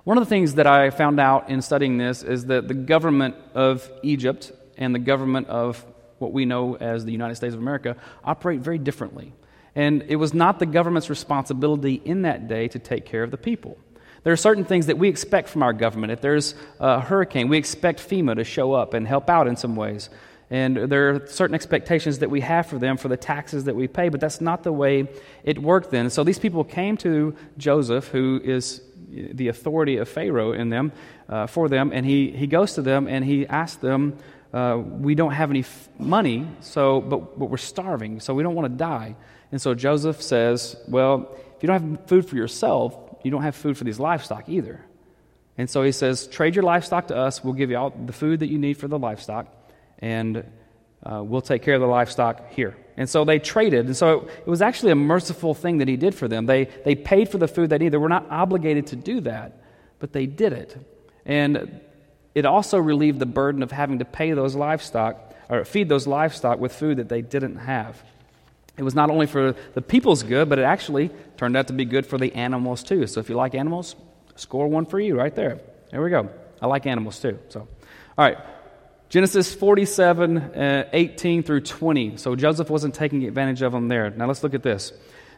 One 0.03 0.17
of 0.17 0.23
the 0.23 0.29
things 0.29 0.55
that 0.55 0.65
I 0.65 0.89
found 0.89 1.19
out 1.19 1.51
in 1.51 1.61
studying 1.61 1.99
this 1.99 2.23
is 2.23 2.47
that 2.47 2.67
the 2.67 2.73
government 2.73 3.35
of 3.53 3.87
Egypt 4.01 4.51
and 4.79 4.95
the 4.95 4.99
government 4.99 5.45
of 5.49 5.85
what 6.17 6.33
we 6.33 6.45
know 6.45 6.75
as 6.75 7.05
the 7.05 7.11
United 7.11 7.35
States 7.35 7.53
of 7.53 7.61
America 7.61 7.97
operate 8.23 8.61
very 8.61 8.79
differently. 8.79 9.31
And 9.75 10.03
it 10.07 10.15
was 10.15 10.33
not 10.33 10.59
the 10.59 10.65
government's 10.65 11.09
responsibility 11.09 12.01
in 12.05 12.21
that 12.21 12.47
day 12.47 12.67
to 12.69 12.79
take 12.79 13.05
care 13.05 13.23
of 13.23 13.31
the 13.31 13.37
people. 13.37 13.77
There 14.23 14.33
are 14.33 14.37
certain 14.37 14.65
things 14.65 14.87
that 14.87 14.97
we 14.97 15.07
expect 15.07 15.49
from 15.49 15.61
our 15.61 15.73
government. 15.73 16.11
If 16.11 16.21
there's 16.21 16.55
a 16.79 16.99
hurricane, 16.99 17.47
we 17.47 17.57
expect 17.57 17.99
FEMA 17.99 18.35
to 18.35 18.43
show 18.43 18.73
up 18.73 18.93
and 18.93 19.07
help 19.07 19.29
out 19.29 19.47
in 19.47 19.55
some 19.55 19.75
ways. 19.75 20.09
And 20.49 20.77
there 20.77 21.09
are 21.09 21.27
certain 21.27 21.55
expectations 21.55 22.19
that 22.19 22.29
we 22.29 22.41
have 22.41 22.67
for 22.67 22.77
them 22.77 22.97
for 22.97 23.07
the 23.07 23.17
taxes 23.17 23.65
that 23.65 23.75
we 23.75 23.87
pay, 23.87 24.09
but 24.09 24.19
that's 24.19 24.41
not 24.41 24.63
the 24.63 24.71
way 24.71 25.07
it 25.43 25.59
worked 25.59 25.91
then. 25.91 26.09
So 26.09 26.23
these 26.23 26.39
people 26.39 26.63
came 26.63 26.97
to 26.97 27.35
Joseph, 27.57 28.07
who 28.07 28.39
is 28.43 28.81
the 29.09 29.47
authority 29.47 29.97
of 29.97 30.09
Pharaoh 30.09 30.53
in 30.53 30.69
them, 30.69 30.91
uh, 31.29 31.47
for 31.47 31.69
them, 31.69 31.91
and 31.93 32.05
he, 32.05 32.31
he 32.31 32.47
goes 32.47 32.73
to 32.73 32.81
them 32.81 33.07
and 33.07 33.23
he 33.23 33.47
asks 33.47 33.77
them, 33.77 34.17
uh, 34.53 34.81
We 34.83 35.15
don't 35.15 35.33
have 35.33 35.49
any 35.49 35.61
f- 35.61 35.89
money, 35.97 36.47
so, 36.61 37.01
but, 37.01 37.39
but 37.39 37.49
we're 37.49 37.57
starving, 37.57 38.19
so 38.19 38.33
we 38.33 38.43
don't 38.43 38.55
want 38.55 38.71
to 38.71 38.77
die. 38.77 39.15
And 39.55 39.61
so 39.61 39.73
Joseph 39.73 40.21
says, 40.21 40.75
Well, 40.85 41.33
if 41.55 41.63
you 41.63 41.67
don't 41.67 41.81
have 41.81 42.07
food 42.07 42.27
for 42.27 42.35
yourself, 42.35 42.93
you 43.23 43.31
don't 43.31 43.43
have 43.43 43.55
food 43.55 43.77
for 43.77 43.85
these 43.85 44.01
livestock 44.01 44.49
either. 44.49 44.81
And 45.57 45.69
so 45.69 45.81
he 45.81 45.93
says, 45.93 46.27
Trade 46.27 46.55
your 46.55 46.65
livestock 46.65 47.07
to 47.07 47.15
us, 47.15 47.41
we'll 47.41 47.53
give 47.53 47.69
you 47.69 47.77
all 47.77 47.91
the 47.91 48.11
food 48.11 48.41
that 48.41 48.47
you 48.47 48.57
need 48.57 48.73
for 48.73 48.89
the 48.89 48.99
livestock 48.99 49.47
and 49.99 50.43
uh, 51.03 51.23
we'll 51.23 51.39
take 51.39 51.61
care 51.61 51.73
of 51.73 51.79
the 51.79 51.87
livestock 51.87 52.51
here. 52.51 52.75
And 52.97 53.09
so 53.09 53.23
they 53.23 53.39
traded. 53.39 53.85
And 53.85 53.95
so 53.95 54.27
it 54.27 54.45
was 54.45 54.61
actually 54.61 54.91
a 54.91 54.95
merciful 54.95 55.53
thing 55.53 55.77
that 55.77 55.87
he 55.87 55.95
did 55.95 56.15
for 56.15 56.27
them. 56.27 56.47
They, 56.47 56.65
they 56.83 56.95
paid 56.95 57.29
for 57.29 57.37
the 57.37 57.47
food 57.47 57.69
they 57.69 57.77
needed. 57.77 57.93
They 57.93 57.97
were 57.97 58.09
not 58.09 58.29
obligated 58.29 58.87
to 58.87 58.97
do 58.97 59.21
that, 59.21 59.63
but 59.99 60.11
they 60.11 60.25
did 60.25 60.51
it. 60.51 60.75
And 61.25 61.79
it 62.33 62.45
also 62.45 62.77
relieved 62.77 63.19
the 63.19 63.25
burden 63.25 63.63
of 63.63 63.71
having 63.71 63.99
to 63.99 64.05
pay 64.05 64.33
those 64.33 64.53
livestock 64.53 65.33
or 65.47 65.63
feed 65.63 65.87
those 65.87 66.07
livestock 66.07 66.59
with 66.59 66.73
food 66.73 66.97
that 66.97 67.07
they 67.07 67.21
didn't 67.21 67.55
have. 67.55 68.03
It 68.77 68.83
was 68.83 68.95
not 68.95 69.09
only 69.09 69.25
for 69.25 69.55
the 69.73 69.81
people's 69.81 70.23
good, 70.23 70.49
but 70.49 70.59
it 70.59 70.63
actually 70.63 71.09
turned 71.37 71.55
out 71.55 71.67
to 71.67 71.73
be 71.73 71.85
good 71.85 72.05
for 72.05 72.17
the 72.17 72.33
animals 72.33 72.83
too. 72.83 73.07
So 73.07 73.19
if 73.19 73.29
you 73.29 73.35
like 73.35 73.55
animals, 73.55 73.95
score 74.35 74.67
one 74.67 74.85
for 74.85 74.99
you 74.99 75.15
right 75.15 75.33
there. 75.33 75.59
There 75.91 76.01
we 76.01 76.09
go. 76.09 76.29
I 76.61 76.67
like 76.67 76.85
animals 76.85 77.19
too. 77.19 77.39
So, 77.49 77.61
all 77.61 78.25
right. 78.25 78.37
Genesis 79.07 79.53
47, 79.53 80.37
uh, 80.37 80.89
18 80.91 81.43
through 81.43 81.61
20. 81.61 82.17
So 82.17 82.35
Joseph 82.35 82.69
wasn't 82.69 82.95
taking 82.95 83.23
advantage 83.23 83.61
of 83.61 83.71
them 83.71 83.87
there. 83.87 84.09
Now 84.09 84.27
let's 84.27 84.43
look 84.43 84.53
at 84.53 84.63
this. 84.63 84.91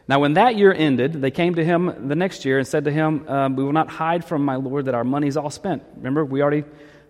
Now, 0.08 0.20
when 0.20 0.34
that 0.34 0.56
year 0.56 0.72
ended, 0.72 1.12
they 1.12 1.30
came 1.30 1.56
to 1.56 1.64
him 1.64 2.08
the 2.08 2.16
next 2.16 2.46
year 2.46 2.58
and 2.58 2.66
said 2.66 2.86
to 2.86 2.90
him, 2.90 3.28
um, 3.28 3.56
We 3.56 3.62
will 3.62 3.74
not 3.74 3.90
hide 3.90 4.24
from 4.24 4.42
my 4.42 4.56
Lord 4.56 4.86
that 4.86 4.94
our 4.94 5.04
money's 5.04 5.36
all 5.36 5.50
spent. 5.50 5.82
Remember, 5.96 6.24
we 6.24 6.40
already, 6.40 6.64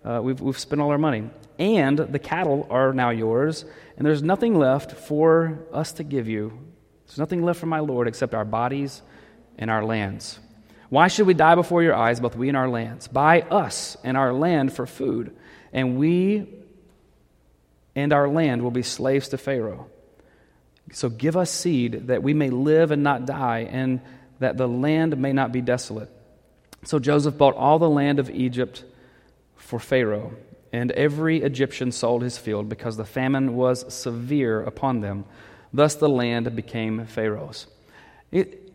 uh, 0.05 0.21
we've, 0.21 0.41
we've 0.41 0.59
spent 0.59 0.83
all 0.83 0.91
our 0.91 0.99
money. 0.99 1.31
And 1.61 1.97
the 1.97 2.19
cattle 2.19 2.67
are 2.71 2.93
now 2.93 3.11
yours, 3.11 3.65
and 3.99 4.07
there's 4.07 4.23
nothing 4.23 4.59
left 4.59 4.93
for 4.93 5.67
us 5.73 5.93
to 5.95 6.05
give 6.05 6.29
you. 6.29 6.59
There's 7.07 7.19
nothing 7.19 7.43
left 7.43 7.61
for 7.61 7.67
my 7.67 7.81
Lord 7.81 8.09
except 8.09 8.33
our 8.33 8.47
bodies 8.47 9.03
and 9.59 9.71
our 9.71 9.85
lands. 9.85 10.39
Why 10.89 11.09
should 11.09 11.27
we 11.27 11.35
die 11.35 11.55
before 11.55 11.83
your 11.83 11.95
eyes, 11.95 12.21
both 12.21 12.37
we 12.37 12.49
and 12.49 12.57
our 12.57 12.69
lands? 12.69 13.09
Buy 13.09 13.43
us 13.43 13.99
and 14.03 14.17
our 14.17 14.33
land 14.33 14.73
for 14.73 14.87
food 14.87 15.37
and 15.73 15.99
we 15.99 16.47
and 17.95 18.13
our 18.13 18.29
land 18.29 18.63
will 18.63 18.71
be 18.71 18.83
slaves 18.83 19.29
to 19.29 19.39
Pharaoh. 19.39 19.91
So 20.93 21.09
give 21.09 21.37
us 21.37 21.51
seed 21.51 22.07
that 22.07 22.23
we 22.23 22.33
may 22.33 22.51
live 22.51 22.91
and 22.91 23.03
not 23.03 23.27
die, 23.27 23.69
and 23.71 24.01
that 24.39 24.57
the 24.57 24.69
land 24.69 25.17
may 25.19 25.33
not 25.33 25.53
be 25.53 25.61
desolate. 25.61 26.11
So 26.85 26.99
Joseph 26.99 27.37
bought 27.37 27.57
all 27.57 27.79
the 27.79 27.91
land 27.91 28.21
of 28.21 28.31
Egypt 28.31 28.85
for 29.57 29.79
Pharaoh, 29.79 30.33
and 30.73 30.91
every 30.93 31.43
Egyptian 31.43 31.93
sold 31.93 32.23
his 32.23 32.39
field 32.39 32.69
because 32.69 32.97
the 32.97 33.05
famine 33.05 33.57
was 33.57 33.93
severe 33.93 34.63
upon 34.63 35.01
them. 35.01 35.25
Thus 35.73 35.95
the 35.95 36.09
land 36.09 36.55
became 36.55 37.07
Pharaoh's. 37.07 37.67
It, 38.31 38.73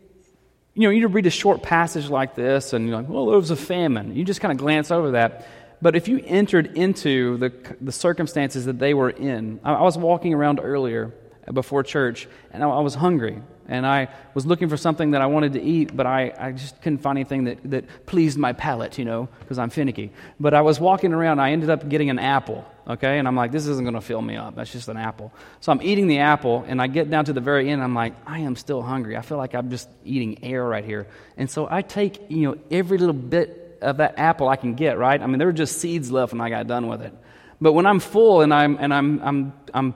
you 0.74 0.82
know, 0.82 0.90
you 0.90 1.06
read 1.06 1.26
a 1.26 1.30
short 1.30 1.62
passage 1.62 2.08
like 2.08 2.34
this, 2.34 2.72
and 2.72 2.88
you're 2.88 2.96
like, 2.96 3.08
well, 3.08 3.26
there 3.26 3.38
was 3.38 3.50
a 3.50 3.56
famine. 3.56 4.16
You 4.16 4.24
just 4.24 4.40
kind 4.40 4.52
of 4.52 4.58
glance 4.58 4.90
over 4.90 5.12
that. 5.12 5.46
But 5.80 5.96
if 5.96 6.08
you 6.08 6.20
entered 6.24 6.76
into 6.76 7.36
the, 7.36 7.52
the 7.80 7.92
circumstances 7.92 8.64
that 8.64 8.78
they 8.78 8.94
were 8.94 9.10
in, 9.10 9.60
I, 9.62 9.74
I 9.74 9.82
was 9.82 9.96
walking 9.96 10.34
around 10.34 10.60
earlier 10.62 11.12
before 11.52 11.82
church, 11.82 12.26
and 12.52 12.62
I, 12.62 12.68
I, 12.68 12.80
was 12.80 12.94
hungry, 12.94 13.40
and 13.68 13.86
I 13.86 14.08
was 14.32 14.46
looking 14.46 14.68
for 14.68 14.76
something 14.76 15.10
that 15.10 15.20
I 15.20 15.26
wanted 15.26 15.54
to 15.54 15.62
eat, 15.62 15.94
but 15.94 16.06
I, 16.06 16.32
I 16.38 16.52
just 16.52 16.80
couldn't 16.80 16.98
find 16.98 17.18
anything 17.18 17.44
that, 17.44 17.58
that 17.70 18.06
pleased 18.06 18.38
my 18.38 18.52
palate, 18.52 18.98
you 18.98 19.04
know, 19.04 19.28
because 19.40 19.58
I'm 19.58 19.70
finicky. 19.70 20.10
But 20.40 20.54
I 20.54 20.62
was 20.62 20.80
walking 20.80 21.12
around, 21.12 21.40
I 21.40 21.52
ended 21.52 21.70
up 21.70 21.88
getting 21.88 22.08
an 22.08 22.18
apple, 22.18 22.64
okay? 22.88 23.18
And 23.18 23.28
I'm 23.28 23.36
like, 23.36 23.52
this 23.52 23.66
isn't 23.66 23.84
going 23.84 23.94
to 23.94 24.00
fill 24.00 24.22
me 24.22 24.36
up. 24.36 24.54
That's 24.54 24.72
just 24.72 24.88
an 24.88 24.96
apple. 24.96 25.32
So 25.60 25.72
I'm 25.72 25.82
eating 25.82 26.06
the 26.06 26.20
apple, 26.20 26.64
and 26.66 26.80
I 26.80 26.86
get 26.86 27.10
down 27.10 27.26
to 27.26 27.32
the 27.32 27.40
very 27.40 27.68
end, 27.68 27.82
I'm 27.82 27.94
like, 27.94 28.14
I 28.26 28.40
am 28.40 28.56
still 28.56 28.80
hungry. 28.80 29.16
I 29.16 29.22
feel 29.22 29.38
like 29.38 29.54
I'm 29.54 29.70
just 29.70 29.88
eating 30.04 30.42
air 30.42 30.64
right 30.64 30.84
here. 30.84 31.06
And 31.36 31.50
so 31.50 31.68
I 31.70 31.82
take, 31.82 32.30
you 32.30 32.48
know, 32.50 32.58
every 32.70 32.96
little 32.96 33.12
bit 33.12 33.78
of 33.82 33.98
that 33.98 34.18
apple 34.18 34.48
I 34.48 34.56
can 34.56 34.74
get, 34.74 34.96
right? 34.98 35.20
I 35.20 35.26
mean, 35.26 35.38
there 35.38 35.48
were 35.48 35.52
just 35.52 35.78
seeds 35.78 36.10
left 36.10 36.32
when 36.32 36.40
I 36.40 36.48
got 36.48 36.66
done 36.66 36.88
with 36.88 37.02
it. 37.02 37.12
But 37.60 37.72
when 37.72 37.86
I'm 37.86 38.00
full 38.00 38.40
and 38.40 38.52
I'm 38.52 38.76
and 38.78 38.92
I'm 38.92 39.22
I'm 39.22 39.52
I'm 39.72 39.94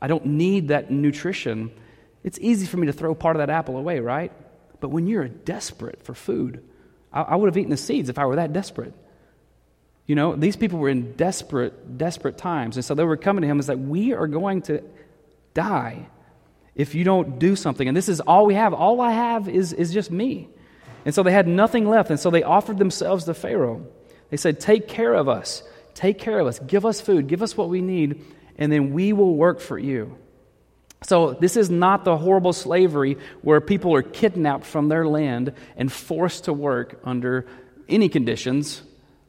I 0.00 0.06
don't 0.06 0.26
need 0.26 0.68
that 0.68 0.90
nutrition, 0.90 1.70
it's 2.24 2.38
easy 2.40 2.66
for 2.66 2.76
me 2.76 2.86
to 2.86 2.92
throw 2.92 3.14
part 3.14 3.36
of 3.36 3.38
that 3.38 3.50
apple 3.50 3.76
away, 3.76 4.00
right? 4.00 4.32
But 4.80 4.90
when 4.90 5.06
you're 5.06 5.28
desperate 5.28 6.02
for 6.04 6.14
food, 6.14 6.62
I, 7.12 7.22
I 7.22 7.36
would 7.36 7.46
have 7.46 7.56
eaten 7.56 7.70
the 7.70 7.76
seeds 7.76 8.08
if 8.08 8.18
I 8.18 8.26
were 8.26 8.36
that 8.36 8.52
desperate. 8.52 8.94
You 10.06 10.14
know, 10.14 10.34
these 10.34 10.56
people 10.56 10.78
were 10.78 10.88
in 10.88 11.12
desperate, 11.12 11.98
desperate 11.98 12.38
times. 12.38 12.76
And 12.76 12.84
so 12.84 12.94
they 12.94 13.04
were 13.04 13.16
coming 13.16 13.42
to 13.42 13.48
him 13.48 13.58
and 13.58 13.64
said, 13.64 13.88
We 13.88 14.14
are 14.14 14.26
going 14.26 14.62
to 14.62 14.82
die 15.52 16.06
if 16.74 16.94
you 16.94 17.04
don't 17.04 17.38
do 17.38 17.56
something. 17.56 17.86
And 17.86 17.96
this 17.96 18.08
is 18.08 18.20
all 18.20 18.46
we 18.46 18.54
have. 18.54 18.72
All 18.72 19.00
I 19.00 19.12
have 19.12 19.48
is, 19.48 19.72
is 19.72 19.92
just 19.92 20.10
me. 20.10 20.48
And 21.04 21.14
so 21.14 21.22
they 21.22 21.32
had 21.32 21.46
nothing 21.46 21.88
left. 21.88 22.10
And 22.10 22.18
so 22.18 22.30
they 22.30 22.42
offered 22.42 22.78
themselves 22.78 23.24
to 23.24 23.34
Pharaoh. 23.34 23.86
They 24.30 24.38
said, 24.38 24.60
Take 24.60 24.88
care 24.88 25.12
of 25.12 25.28
us. 25.28 25.62
Take 25.94 26.18
care 26.18 26.38
of 26.38 26.46
us. 26.46 26.58
Give 26.60 26.86
us 26.86 27.00
food. 27.00 27.26
Give 27.26 27.42
us 27.42 27.56
what 27.56 27.68
we 27.68 27.82
need. 27.82 28.24
And 28.58 28.72
then 28.72 28.92
we 28.92 29.12
will 29.12 29.34
work 29.36 29.60
for 29.60 29.78
you. 29.78 30.18
So, 31.04 31.34
this 31.34 31.56
is 31.56 31.70
not 31.70 32.04
the 32.04 32.16
horrible 32.16 32.52
slavery 32.52 33.18
where 33.42 33.60
people 33.60 33.94
are 33.94 34.02
kidnapped 34.02 34.66
from 34.66 34.88
their 34.88 35.06
land 35.06 35.52
and 35.76 35.92
forced 35.92 36.44
to 36.44 36.52
work 36.52 37.00
under 37.04 37.46
any 37.88 38.08
conditions 38.08 38.82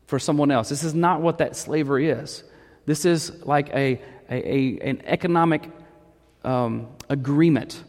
for 0.07 0.17
someone 0.17 0.49
else. 0.49 0.69
This 0.69 0.83
is 0.83 0.95
not 0.95 1.21
what 1.21 1.37
that 1.37 1.55
slavery 1.55 2.09
is. 2.09 2.43
This 2.87 3.05
is 3.05 3.31
like 3.45 3.69
a, 3.69 4.01
a, 4.31 4.33
a 4.33 4.79
an 4.79 5.03
economic 5.05 5.69
um, 6.43 6.87
agreement 7.07 7.83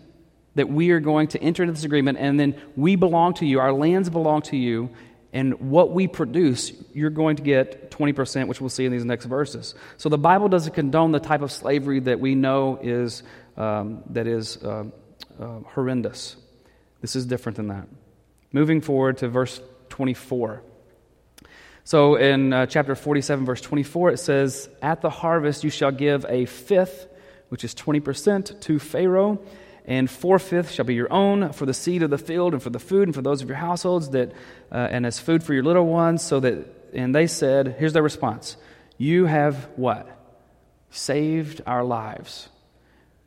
that 0.56 0.68
we 0.68 0.90
are 0.90 1.00
going 1.00 1.28
to 1.28 1.42
enter 1.42 1.62
into 1.62 1.73
this 1.73 1.85
agreement, 1.85 2.18
and 2.18 2.38
then 2.38 2.61
we 2.76 2.97
belong 2.97 3.32
to 3.35 3.47
you, 3.47 3.61
our 3.61 3.73
lands 3.73 4.11
belong 4.11 4.42
to 4.42 4.56
you, 4.59 4.90
and 5.32 5.70
what 5.70 5.92
we 5.92 6.08
produce, 6.08 6.72
you're 6.92 7.10
going 7.10 7.37
to 7.37 7.42
get 7.42 7.90
20%, 7.90 8.49
which 8.49 8.60
we'll 8.60 8.68
see 8.68 8.84
in 8.84 8.92
these 8.92 9.04
next 9.04 9.26
verses. 9.26 9.75
So 9.96 10.08
the 10.08 10.18
Bible 10.18 10.49
doesn't 10.49 10.75
condone 10.75 11.12
the 11.12 11.20
type 11.20 11.42
of 11.42 11.52
slavery 11.52 12.00
that 12.00 12.18
we 12.18 12.34
know 12.34 12.78
is, 12.82 13.22
um, 13.56 14.02
that 14.10 14.26
is 14.26 14.56
uh, 14.62 14.84
uh, 15.38 15.60
horrendous. 15.66 16.37
This 17.00 17.14
is 17.14 17.26
different 17.26 17.56
than 17.56 17.68
that. 17.68 17.87
Moving 18.52 18.80
forward 18.80 19.18
to 19.18 19.28
verse 19.28 19.60
24. 19.90 20.62
So 21.84 22.16
in 22.16 22.52
uh, 22.52 22.66
chapter 22.66 22.94
47, 22.94 23.44
verse 23.44 23.60
24, 23.60 24.10
it 24.10 24.18
says, 24.18 24.68
At 24.82 25.00
the 25.00 25.10
harvest 25.10 25.62
you 25.62 25.70
shall 25.70 25.92
give 25.92 26.26
a 26.28 26.46
fifth, 26.46 27.06
which 27.49 27.64
is 27.64 27.75
20%, 27.75 28.60
to 28.62 28.78
Pharaoh 28.80 29.40
and 29.90 30.09
four 30.09 30.38
fifths 30.38 30.70
shall 30.70 30.85
be 30.85 30.94
your 30.94 31.12
own 31.12 31.52
for 31.52 31.66
the 31.66 31.75
seed 31.75 32.04
of 32.04 32.11
the 32.11 32.16
field 32.16 32.52
and 32.52 32.62
for 32.62 32.70
the 32.70 32.78
food 32.78 33.09
and 33.09 33.14
for 33.14 33.23
those 33.23 33.42
of 33.42 33.49
your 33.49 33.56
households 33.56 34.11
that 34.11 34.30
uh, 34.70 34.76
and 34.76 35.04
as 35.04 35.18
food 35.18 35.42
for 35.42 35.52
your 35.52 35.64
little 35.64 35.85
ones 35.85 36.23
so 36.23 36.38
that 36.38 36.64
and 36.94 37.12
they 37.12 37.26
said 37.26 37.75
here's 37.76 37.92
their 37.92 38.02
response. 38.02 38.56
You 38.99 39.26
have 39.26 39.68
what? 39.75 40.09
Saved 40.90 41.62
our 41.66 41.82
lives. 41.82 42.49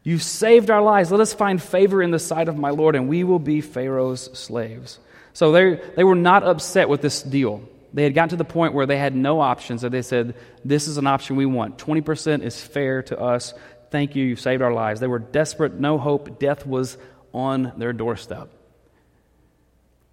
You've 0.03 0.23
saved 0.23 0.71
our 0.71 0.81
lives. 0.81 1.11
Let 1.11 1.19
us 1.19 1.33
find 1.33 1.61
favor 1.61 2.01
in 2.01 2.11
the 2.11 2.19
sight 2.19 2.47
of 2.47 2.57
my 2.57 2.69
lord 2.69 2.95
and 2.95 3.09
we 3.09 3.25
will 3.25 3.39
be 3.39 3.59
pharaoh's 3.59 4.29
slaves. 4.31 4.99
So 5.33 5.51
they, 5.51 5.81
they 5.97 6.05
were 6.05 6.15
not 6.15 6.43
upset 6.43 6.87
with 6.87 7.01
this 7.01 7.21
deal. 7.21 7.67
They 7.93 8.03
had 8.03 8.15
gotten 8.15 8.29
to 8.29 8.35
the 8.37 8.45
point 8.45 8.73
where 8.73 8.85
they 8.85 8.97
had 8.97 9.15
no 9.15 9.41
options 9.41 9.81
so 9.81 9.89
they 9.89 10.01
said 10.01 10.35
this 10.63 10.87
is 10.87 10.97
an 10.97 11.07
option 11.07 11.35
we 11.35 11.45
want. 11.45 11.77
20% 11.77 12.41
is 12.41 12.61
fair 12.61 13.03
to 13.03 13.19
us 13.19 13.53
Thank 13.93 14.15
you, 14.15 14.25
you 14.25 14.35
saved 14.35 14.63
our 14.63 14.73
lives. 14.73 14.99
They 14.99 15.05
were 15.05 15.19
desperate, 15.19 15.75
no 15.75 15.99
hope. 15.99 16.39
Death 16.39 16.65
was 16.65 16.97
on 17.31 17.73
their 17.77 17.93
doorstep. 17.93 18.49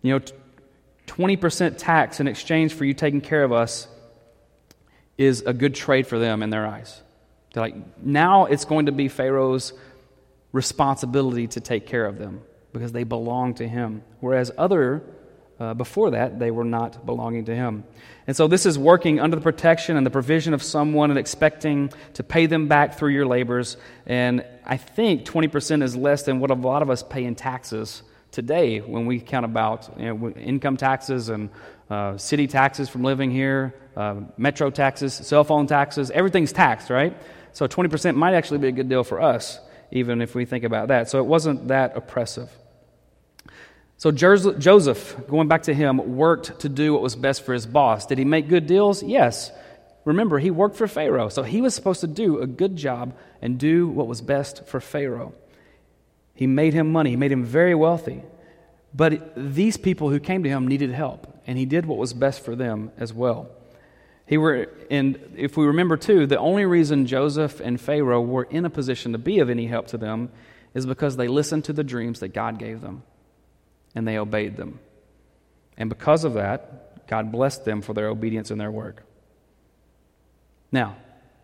You 0.02 0.18
know, 0.18 0.24
20% 1.06 1.78
tax 1.78 2.20
in 2.20 2.28
exchange 2.28 2.74
for 2.74 2.84
you 2.84 2.92
taking 2.92 3.22
care 3.22 3.42
of 3.42 3.52
us 3.52 3.88
is 5.16 5.40
a 5.46 5.54
good 5.54 5.74
trade 5.74 6.06
for 6.06 6.18
them 6.18 6.42
in 6.42 6.50
their 6.50 6.66
eyes. 6.66 7.00
They're 7.54 7.62
like, 7.62 8.04
now 8.04 8.44
it's 8.44 8.66
going 8.66 8.84
to 8.84 8.92
be 8.92 9.08
Pharaoh's 9.08 9.72
responsibility 10.52 11.46
to 11.46 11.60
take 11.60 11.86
care 11.86 12.04
of 12.04 12.18
them 12.18 12.42
because 12.74 12.92
they 12.92 13.04
belong 13.04 13.54
to 13.54 13.66
him. 13.66 14.02
Whereas 14.20 14.52
other 14.58 15.02
uh, 15.60 15.74
before 15.74 16.12
that, 16.12 16.38
they 16.38 16.50
were 16.50 16.64
not 16.64 17.04
belonging 17.04 17.44
to 17.44 17.54
him. 17.54 17.84
And 18.26 18.34
so 18.34 18.48
this 18.48 18.64
is 18.64 18.78
working 18.78 19.20
under 19.20 19.36
the 19.36 19.42
protection 19.42 19.96
and 19.96 20.06
the 20.06 20.10
provision 20.10 20.54
of 20.54 20.62
someone 20.62 21.10
and 21.10 21.18
expecting 21.18 21.92
to 22.14 22.22
pay 22.22 22.46
them 22.46 22.66
back 22.66 22.98
through 22.98 23.10
your 23.10 23.26
labors. 23.26 23.76
And 24.06 24.44
I 24.64 24.78
think 24.78 25.26
20% 25.26 25.82
is 25.82 25.94
less 25.94 26.22
than 26.22 26.40
what 26.40 26.50
a 26.50 26.54
lot 26.54 26.80
of 26.80 26.88
us 26.88 27.02
pay 27.02 27.24
in 27.24 27.34
taxes 27.34 28.02
today 28.30 28.78
when 28.80 29.04
we 29.04 29.20
count 29.20 29.44
about 29.44 29.90
you 29.98 30.14
know, 30.14 30.30
income 30.30 30.78
taxes 30.78 31.28
and 31.28 31.50
uh, 31.90 32.16
city 32.16 32.46
taxes 32.46 32.88
from 32.88 33.02
living 33.02 33.30
here, 33.30 33.74
uh, 33.96 34.14
metro 34.38 34.70
taxes, 34.70 35.12
cell 35.12 35.44
phone 35.44 35.66
taxes. 35.66 36.10
Everything's 36.10 36.52
taxed, 36.52 36.88
right? 36.88 37.14
So 37.52 37.66
20% 37.66 38.14
might 38.14 38.34
actually 38.34 38.58
be 38.58 38.68
a 38.68 38.72
good 38.72 38.88
deal 38.88 39.04
for 39.04 39.20
us, 39.20 39.58
even 39.90 40.22
if 40.22 40.34
we 40.34 40.46
think 40.46 40.64
about 40.64 40.88
that. 40.88 41.10
So 41.10 41.18
it 41.18 41.26
wasn't 41.26 41.68
that 41.68 41.96
oppressive. 41.96 42.50
So 44.00 44.10
Joseph, 44.10 45.14
going 45.28 45.48
back 45.48 45.64
to 45.64 45.74
him, 45.74 46.16
worked 46.16 46.60
to 46.60 46.70
do 46.70 46.94
what 46.94 47.02
was 47.02 47.14
best 47.14 47.44
for 47.44 47.52
his 47.52 47.66
boss. 47.66 48.06
Did 48.06 48.16
he 48.16 48.24
make 48.24 48.48
good 48.48 48.66
deals? 48.66 49.02
Yes. 49.02 49.52
Remember, 50.06 50.38
he 50.38 50.50
worked 50.50 50.76
for 50.76 50.88
Pharaoh, 50.88 51.28
so 51.28 51.42
he 51.42 51.60
was 51.60 51.74
supposed 51.74 52.00
to 52.00 52.06
do 52.06 52.38
a 52.38 52.46
good 52.46 52.76
job 52.76 53.14
and 53.42 53.58
do 53.58 53.88
what 53.88 54.06
was 54.06 54.22
best 54.22 54.66
for 54.66 54.80
Pharaoh. 54.80 55.34
He 56.32 56.46
made 56.46 56.72
him 56.72 56.90
money, 56.90 57.10
he 57.10 57.16
made 57.16 57.30
him 57.30 57.44
very 57.44 57.74
wealthy. 57.74 58.22
But 58.94 59.34
these 59.36 59.76
people 59.76 60.08
who 60.08 60.18
came 60.18 60.44
to 60.44 60.48
him 60.48 60.66
needed 60.66 60.92
help, 60.92 61.38
and 61.46 61.58
he 61.58 61.66
did 61.66 61.84
what 61.84 61.98
was 61.98 62.14
best 62.14 62.42
for 62.42 62.56
them 62.56 62.92
as 62.96 63.12
well. 63.12 63.50
He 64.24 64.38
were, 64.38 64.70
and 64.90 65.34
if 65.36 65.58
we 65.58 65.66
remember 65.66 65.98
too, 65.98 66.26
the 66.26 66.38
only 66.38 66.64
reason 66.64 67.04
Joseph 67.04 67.60
and 67.60 67.78
Pharaoh 67.78 68.22
were 68.22 68.44
in 68.44 68.64
a 68.64 68.70
position 68.70 69.12
to 69.12 69.18
be 69.18 69.40
of 69.40 69.50
any 69.50 69.66
help 69.66 69.88
to 69.88 69.98
them 69.98 70.30
is 70.72 70.86
because 70.86 71.18
they 71.18 71.28
listened 71.28 71.66
to 71.66 71.74
the 71.74 71.84
dreams 71.84 72.20
that 72.20 72.28
God 72.28 72.58
gave 72.58 72.80
them 72.80 73.02
and 73.94 74.06
they 74.06 74.18
obeyed 74.18 74.56
them. 74.56 74.78
And 75.76 75.88
because 75.88 76.24
of 76.24 76.34
that, 76.34 77.06
God 77.06 77.32
blessed 77.32 77.64
them 77.64 77.82
for 77.82 77.92
their 77.92 78.08
obedience 78.08 78.50
and 78.50 78.60
their 78.60 78.70
work. 78.70 79.02
Now, 80.70 80.96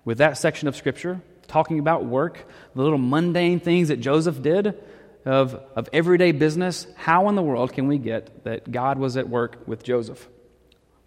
with 0.04 0.18
that 0.18 0.38
section 0.38 0.68
of 0.68 0.76
Scripture, 0.76 1.20
talking 1.48 1.78
about 1.78 2.04
work, 2.04 2.46
the 2.74 2.82
little 2.82 2.98
mundane 2.98 3.60
things 3.60 3.88
that 3.88 3.96
Joseph 3.96 4.42
did 4.42 4.80
of, 5.24 5.54
of 5.74 5.88
everyday 5.92 6.32
business, 6.32 6.86
how 6.96 7.28
in 7.28 7.34
the 7.34 7.42
world 7.42 7.72
can 7.72 7.88
we 7.88 7.98
get 7.98 8.44
that 8.44 8.70
God 8.70 8.98
was 8.98 9.16
at 9.16 9.28
work 9.28 9.66
with 9.66 9.82
Joseph? 9.82 10.28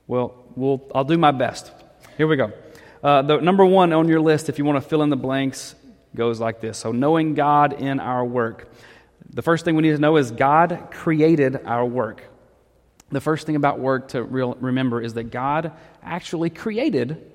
Well, 0.08 0.36
we'll 0.56 0.82
I'll 0.94 1.04
do 1.04 1.18
my 1.18 1.32
best. 1.32 1.72
Here 2.18 2.28
we 2.28 2.36
go. 2.36 2.52
Uh, 3.02 3.22
the 3.22 3.40
number 3.40 3.66
one 3.66 3.94
on 3.94 4.10
your 4.10 4.20
list, 4.20 4.50
if 4.50 4.58
you 4.58 4.66
want 4.66 4.84
to 4.84 4.90
fill 4.90 5.04
in 5.04 5.10
the 5.10 5.16
blanks, 5.16 5.76
goes 6.16 6.40
like 6.40 6.60
this. 6.60 6.78
So, 6.78 6.92
knowing 6.92 7.34
God 7.34 7.74
in 7.74 8.00
our 8.00 8.26
work. 8.26 8.70
The 9.32 9.42
first 9.42 9.66
thing 9.66 9.76
we 9.76 9.84
need 9.84 9.92
to 9.92 10.00
know 10.00 10.18
is 10.18 10.32
God 10.32 10.90
created 10.92 11.62
our 11.66 11.86
work. 11.86 12.24
The 13.12 13.22
first 13.22 13.46
thing 13.46 13.56
about 13.56 13.80
work 13.80 14.10
to 14.10 14.24
real, 14.24 14.56
remember 14.60 15.02
is 15.02 15.14
that 15.16 15.26
God 15.26 15.72
actually 16.04 16.50
created 16.50 17.32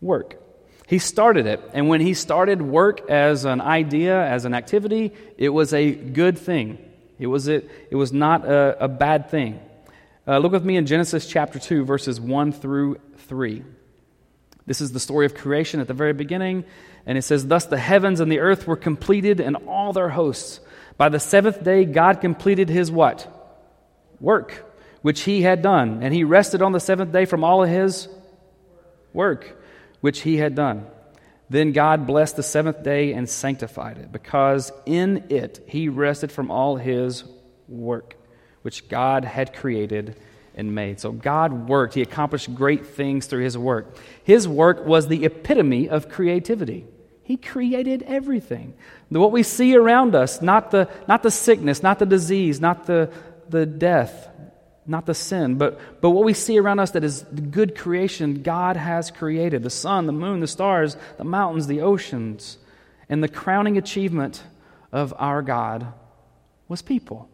work. 0.00 0.36
He 0.86 0.98
started 0.98 1.46
it. 1.46 1.60
And 1.72 1.88
when 1.88 2.00
He 2.00 2.14
started 2.14 2.60
work 2.60 3.08
as 3.08 3.44
an 3.44 3.60
idea, 3.60 4.20
as 4.20 4.44
an 4.44 4.54
activity, 4.54 5.12
it 5.38 5.50
was 5.50 5.72
a 5.72 5.92
good 5.92 6.38
thing. 6.38 6.78
It 7.18 7.26
was, 7.26 7.48
it, 7.48 7.70
it 7.90 7.96
was 7.96 8.12
not 8.12 8.44
a, 8.44 8.84
a 8.84 8.88
bad 8.88 9.30
thing. 9.30 9.60
Uh, 10.26 10.38
look 10.38 10.52
with 10.52 10.64
me 10.64 10.76
in 10.76 10.86
Genesis 10.86 11.26
chapter 11.26 11.58
2, 11.58 11.84
verses 11.84 12.20
1 12.20 12.52
through 12.52 12.98
3. 13.18 13.62
This 14.66 14.80
is 14.80 14.92
the 14.92 15.00
story 15.00 15.26
of 15.26 15.34
creation 15.34 15.80
at 15.80 15.88
the 15.88 15.94
very 15.94 16.12
beginning. 16.12 16.64
And 17.06 17.16
it 17.16 17.22
says, 17.22 17.46
Thus 17.46 17.66
the 17.66 17.78
heavens 17.78 18.20
and 18.20 18.30
the 18.30 18.40
earth 18.40 18.66
were 18.66 18.76
completed 18.76 19.40
and 19.40 19.56
all 19.66 19.92
their 19.92 20.10
hosts. 20.10 20.60
By 21.00 21.08
the 21.08 21.18
seventh 21.18 21.64
day, 21.64 21.86
God 21.86 22.20
completed 22.20 22.68
his 22.68 22.90
what? 22.92 23.26
Work, 24.20 24.70
which 25.00 25.22
he 25.22 25.40
had 25.40 25.62
done. 25.62 26.02
And 26.02 26.12
he 26.12 26.24
rested 26.24 26.60
on 26.60 26.72
the 26.72 26.78
seventh 26.78 27.10
day 27.10 27.24
from 27.24 27.42
all 27.42 27.64
of 27.64 27.70
his 27.70 28.06
work, 29.14 29.58
which 30.02 30.20
he 30.20 30.36
had 30.36 30.54
done. 30.54 30.86
Then 31.48 31.72
God 31.72 32.06
blessed 32.06 32.36
the 32.36 32.42
seventh 32.42 32.82
day 32.82 33.14
and 33.14 33.26
sanctified 33.26 33.96
it, 33.96 34.12
because 34.12 34.72
in 34.84 35.24
it 35.30 35.64
he 35.66 35.88
rested 35.88 36.30
from 36.30 36.50
all 36.50 36.76
his 36.76 37.24
work, 37.66 38.14
which 38.60 38.86
God 38.90 39.24
had 39.24 39.54
created 39.54 40.20
and 40.54 40.74
made. 40.74 41.00
So 41.00 41.12
God 41.12 41.66
worked. 41.66 41.94
He 41.94 42.02
accomplished 42.02 42.54
great 42.54 42.84
things 42.84 43.24
through 43.24 43.44
his 43.44 43.56
work. 43.56 43.96
His 44.22 44.46
work 44.46 44.84
was 44.84 45.08
the 45.08 45.24
epitome 45.24 45.88
of 45.88 46.10
creativity. 46.10 46.84
He 47.30 47.36
created 47.36 48.02
everything. 48.08 48.74
What 49.08 49.30
we 49.30 49.44
see 49.44 49.76
around 49.76 50.16
us, 50.16 50.42
not 50.42 50.72
the, 50.72 50.88
not 51.06 51.22
the 51.22 51.30
sickness, 51.30 51.80
not 51.80 52.00
the 52.00 52.04
disease, 52.04 52.60
not 52.60 52.86
the, 52.86 53.08
the 53.48 53.66
death, 53.66 54.28
not 54.84 55.06
the 55.06 55.14
sin, 55.14 55.54
but, 55.54 56.00
but 56.00 56.10
what 56.10 56.24
we 56.24 56.34
see 56.34 56.58
around 56.58 56.80
us 56.80 56.90
that 56.90 57.04
is 57.04 57.22
good 57.22 57.76
creation, 57.78 58.42
God 58.42 58.76
has 58.76 59.12
created 59.12 59.62
the 59.62 59.70
sun, 59.70 60.06
the 60.06 60.12
moon, 60.12 60.40
the 60.40 60.48
stars, 60.48 60.96
the 61.18 61.24
mountains, 61.24 61.68
the 61.68 61.82
oceans. 61.82 62.58
And 63.08 63.22
the 63.22 63.28
crowning 63.28 63.78
achievement 63.78 64.42
of 64.90 65.14
our 65.16 65.40
God 65.40 65.86
was 66.66 66.82
people, 66.82 67.28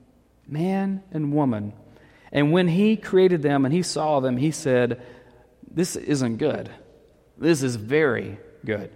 man 0.46 1.04
and 1.10 1.32
woman. 1.32 1.72
And 2.30 2.52
when 2.52 2.68
He 2.68 2.98
created 2.98 3.40
them 3.40 3.64
and 3.64 3.72
He 3.72 3.82
saw 3.82 4.20
them, 4.20 4.36
He 4.36 4.50
said, 4.50 5.00
This 5.66 5.96
isn't 5.96 6.36
good. 6.36 6.68
This 7.38 7.62
is 7.62 7.76
very 7.76 8.36
good. 8.62 8.90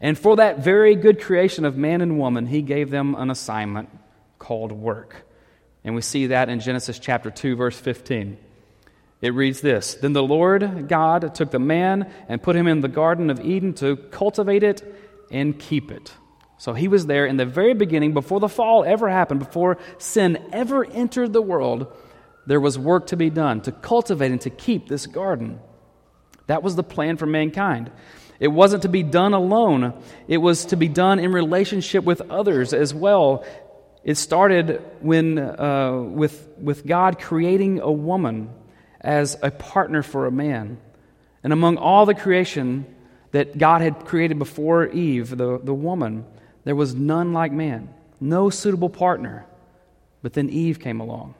And 0.00 0.18
for 0.18 0.36
that 0.36 0.60
very 0.60 0.94
good 0.94 1.20
creation 1.20 1.64
of 1.64 1.76
man 1.76 2.00
and 2.00 2.18
woman, 2.18 2.46
he 2.46 2.62
gave 2.62 2.90
them 2.90 3.14
an 3.14 3.30
assignment 3.30 3.90
called 4.38 4.72
work. 4.72 5.26
And 5.84 5.94
we 5.94 6.02
see 6.02 6.28
that 6.28 6.48
in 6.48 6.60
Genesis 6.60 6.98
chapter 6.98 7.30
2, 7.30 7.56
verse 7.56 7.78
15. 7.78 8.38
It 9.20 9.34
reads 9.34 9.60
this 9.60 9.94
Then 9.94 10.12
the 10.12 10.22
Lord 10.22 10.88
God 10.88 11.34
took 11.34 11.50
the 11.50 11.58
man 11.58 12.10
and 12.28 12.42
put 12.42 12.56
him 12.56 12.66
in 12.66 12.80
the 12.80 12.88
Garden 12.88 13.30
of 13.30 13.40
Eden 13.40 13.74
to 13.74 13.96
cultivate 13.96 14.62
it 14.62 14.82
and 15.30 15.58
keep 15.58 15.90
it. 15.90 16.14
So 16.58 16.74
he 16.74 16.88
was 16.88 17.06
there 17.06 17.24
in 17.24 17.36
the 17.36 17.46
very 17.46 17.72
beginning, 17.72 18.12
before 18.12 18.40
the 18.40 18.48
fall 18.48 18.84
ever 18.84 19.08
happened, 19.08 19.40
before 19.40 19.78
sin 19.98 20.50
ever 20.52 20.84
entered 20.84 21.32
the 21.32 21.40
world. 21.40 21.86
There 22.46 22.60
was 22.60 22.78
work 22.78 23.06
to 23.08 23.16
be 23.16 23.30
done 23.30 23.60
to 23.62 23.72
cultivate 23.72 24.32
and 24.32 24.40
to 24.42 24.50
keep 24.50 24.88
this 24.88 25.06
garden. 25.06 25.60
That 26.48 26.62
was 26.62 26.76
the 26.76 26.82
plan 26.82 27.16
for 27.16 27.26
mankind. 27.26 27.90
It 28.40 28.48
wasn't 28.48 28.82
to 28.82 28.88
be 28.88 29.02
done 29.02 29.34
alone, 29.34 29.92
it 30.26 30.38
was 30.38 30.64
to 30.66 30.76
be 30.76 30.88
done 30.88 31.18
in 31.18 31.30
relationship 31.30 32.04
with 32.04 32.22
others 32.30 32.72
as 32.72 32.94
well. 32.94 33.44
It 34.02 34.16
started 34.16 34.82
when, 35.00 35.38
uh, 35.38 36.00
with, 36.00 36.48
with 36.58 36.86
God 36.86 37.20
creating 37.20 37.80
a 37.80 37.92
woman 37.92 38.48
as 38.98 39.36
a 39.42 39.50
partner 39.50 40.02
for 40.02 40.26
a 40.26 40.30
man. 40.30 40.78
And 41.44 41.52
among 41.52 41.76
all 41.76 42.06
the 42.06 42.14
creation 42.14 42.86
that 43.32 43.58
God 43.58 43.82
had 43.82 44.06
created 44.06 44.38
before 44.38 44.86
Eve, 44.86 45.36
the, 45.36 45.60
the 45.62 45.74
woman, 45.74 46.24
there 46.64 46.74
was 46.74 46.94
none 46.94 47.34
like 47.34 47.52
man, 47.52 47.92
no 48.20 48.48
suitable 48.48 48.88
partner. 48.88 49.44
But 50.22 50.32
then 50.32 50.48
Eve 50.48 50.80
came 50.80 51.00
along. 51.00 51.34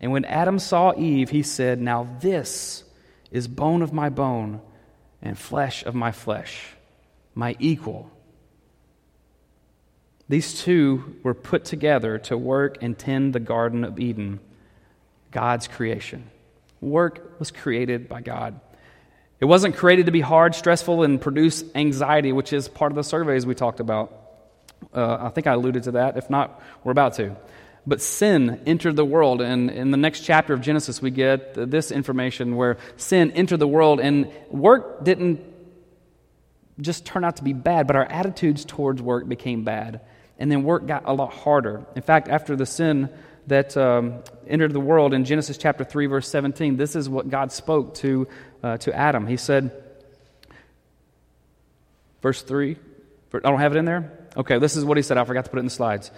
And 0.00 0.12
when 0.12 0.26
Adam 0.26 0.58
saw 0.58 0.92
Eve, 0.94 1.30
he 1.30 1.42
said, 1.42 1.80
Now 1.80 2.08
this 2.20 2.84
is 3.30 3.48
bone 3.48 3.80
of 3.80 3.94
my 3.94 4.10
bone 4.10 4.60
and 5.22 5.38
flesh 5.38 5.84
of 5.84 5.94
my 5.94 6.12
flesh, 6.12 6.74
my 7.34 7.56
equal. 7.58 8.10
These 10.28 10.62
two 10.62 11.16
were 11.22 11.34
put 11.34 11.64
together 11.64 12.18
to 12.18 12.36
work 12.36 12.78
and 12.82 12.98
tend 12.98 13.32
the 13.32 13.40
Garden 13.40 13.84
of 13.84 14.00
Eden, 14.00 14.40
God's 15.30 15.68
creation. 15.68 16.30
Work 16.80 17.38
was 17.38 17.50
created 17.50 18.08
by 18.08 18.20
God. 18.20 18.60
It 19.40 19.44
wasn't 19.44 19.76
created 19.76 20.06
to 20.06 20.12
be 20.12 20.20
hard, 20.20 20.54
stressful, 20.54 21.02
and 21.02 21.20
produce 21.20 21.64
anxiety, 21.74 22.32
which 22.32 22.52
is 22.52 22.68
part 22.68 22.92
of 22.92 22.96
the 22.96 23.04
surveys 23.04 23.44
we 23.44 23.54
talked 23.54 23.80
about. 23.80 24.12
Uh, 24.94 25.18
I 25.20 25.28
think 25.30 25.46
I 25.46 25.52
alluded 25.52 25.84
to 25.84 25.92
that. 25.92 26.16
If 26.16 26.30
not, 26.30 26.62
we're 26.84 26.92
about 26.92 27.14
to. 27.14 27.36
But 27.86 28.00
sin 28.00 28.62
entered 28.66 28.96
the 28.96 29.04
world. 29.04 29.40
And 29.40 29.70
in 29.70 29.90
the 29.90 29.96
next 29.96 30.20
chapter 30.20 30.54
of 30.54 30.60
Genesis, 30.60 31.02
we 31.02 31.10
get 31.10 31.54
this 31.54 31.90
information 31.90 32.56
where 32.56 32.78
sin 32.96 33.32
entered 33.32 33.58
the 33.58 33.66
world, 33.66 34.00
and 34.00 34.30
work 34.50 35.04
didn't 35.04 35.40
just 36.80 37.04
turn 37.04 37.24
out 37.24 37.36
to 37.36 37.44
be 37.44 37.52
bad, 37.52 37.86
but 37.86 37.96
our 37.96 38.04
attitudes 38.04 38.64
towards 38.64 39.02
work 39.02 39.28
became 39.28 39.64
bad. 39.64 40.00
And 40.38 40.50
then 40.50 40.62
work 40.62 40.86
got 40.86 41.04
a 41.06 41.12
lot 41.12 41.32
harder. 41.32 41.84
In 41.94 42.02
fact, 42.02 42.28
after 42.28 42.56
the 42.56 42.66
sin 42.66 43.10
that 43.46 43.76
um, 43.76 44.22
entered 44.46 44.72
the 44.72 44.80
world 44.80 45.14
in 45.14 45.24
Genesis 45.24 45.58
chapter 45.58 45.84
3, 45.84 46.06
verse 46.06 46.28
17, 46.28 46.76
this 46.76 46.96
is 46.96 47.08
what 47.08 47.28
God 47.28 47.52
spoke 47.52 47.94
to, 47.96 48.28
uh, 48.62 48.76
to 48.78 48.94
Adam. 48.94 49.26
He 49.26 49.36
said, 49.36 49.70
verse 52.22 52.42
3, 52.42 52.76
I 53.34 53.38
don't 53.38 53.60
have 53.60 53.74
it 53.74 53.78
in 53.78 53.84
there? 53.84 54.12
Okay, 54.36 54.58
this 54.58 54.76
is 54.76 54.84
what 54.84 54.96
he 54.96 55.02
said. 55.02 55.18
I 55.18 55.24
forgot 55.24 55.44
to 55.44 55.50
put 55.50 55.58
it 55.58 55.60
in 55.60 55.66
the 55.66 55.70
slides. 55.70 56.10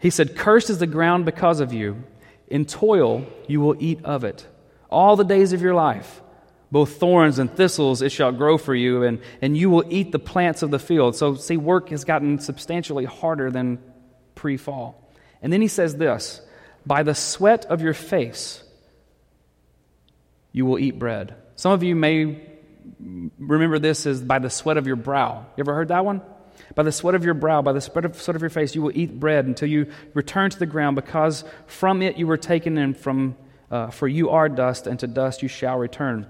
He 0.00 0.10
said, 0.10 0.36
Cursed 0.36 0.70
is 0.70 0.78
the 0.78 0.86
ground 0.86 1.24
because 1.24 1.60
of 1.60 1.72
you. 1.72 2.02
In 2.48 2.64
toil 2.64 3.26
you 3.46 3.60
will 3.60 3.76
eat 3.78 4.04
of 4.04 4.24
it. 4.24 4.46
All 4.90 5.14
the 5.14 5.24
days 5.24 5.52
of 5.52 5.62
your 5.62 5.74
life, 5.74 6.20
both 6.72 6.96
thorns 6.96 7.38
and 7.38 7.50
thistles 7.50 8.02
it 8.02 8.10
shall 8.10 8.32
grow 8.32 8.58
for 8.58 8.74
you, 8.74 9.04
and, 9.04 9.20
and 9.40 9.56
you 9.56 9.70
will 9.70 9.84
eat 9.88 10.10
the 10.10 10.18
plants 10.18 10.62
of 10.62 10.70
the 10.70 10.78
field. 10.78 11.14
So, 11.14 11.34
see, 11.34 11.56
work 11.56 11.90
has 11.90 12.04
gotten 12.04 12.38
substantially 12.38 13.04
harder 13.04 13.50
than 13.50 13.78
pre 14.34 14.56
fall. 14.56 15.12
And 15.42 15.52
then 15.52 15.60
he 15.60 15.68
says 15.68 15.96
this 15.96 16.40
By 16.84 17.02
the 17.02 17.14
sweat 17.14 17.66
of 17.66 17.82
your 17.82 17.94
face 17.94 18.64
you 20.52 20.66
will 20.66 20.78
eat 20.78 20.98
bread. 20.98 21.34
Some 21.54 21.72
of 21.72 21.82
you 21.82 21.94
may 21.94 22.42
remember 23.38 23.78
this 23.78 24.06
as 24.06 24.20
by 24.20 24.38
the 24.38 24.50
sweat 24.50 24.76
of 24.76 24.86
your 24.86 24.96
brow. 24.96 25.46
You 25.56 25.62
ever 25.62 25.74
heard 25.74 25.88
that 25.88 26.04
one? 26.04 26.22
By 26.74 26.82
the 26.82 26.92
sweat 26.92 27.14
of 27.14 27.24
your 27.24 27.34
brow, 27.34 27.62
by 27.62 27.72
the 27.72 27.80
sweat 27.80 28.04
of, 28.04 28.20
sweat 28.20 28.36
of 28.36 28.42
your 28.42 28.50
face, 28.50 28.74
you 28.74 28.82
will 28.82 28.96
eat 28.96 29.18
bread 29.18 29.46
until 29.46 29.68
you 29.68 29.90
return 30.14 30.50
to 30.50 30.58
the 30.58 30.66
ground, 30.66 30.96
because 30.96 31.44
from 31.66 32.02
it 32.02 32.16
you 32.16 32.26
were 32.26 32.36
taken, 32.36 32.78
and 32.78 32.96
from 32.96 33.36
uh, 33.70 33.90
for 33.90 34.08
you 34.08 34.30
are 34.30 34.48
dust, 34.48 34.86
and 34.86 34.98
to 35.00 35.06
dust 35.06 35.42
you 35.42 35.48
shall 35.48 35.78
return. 35.78 36.26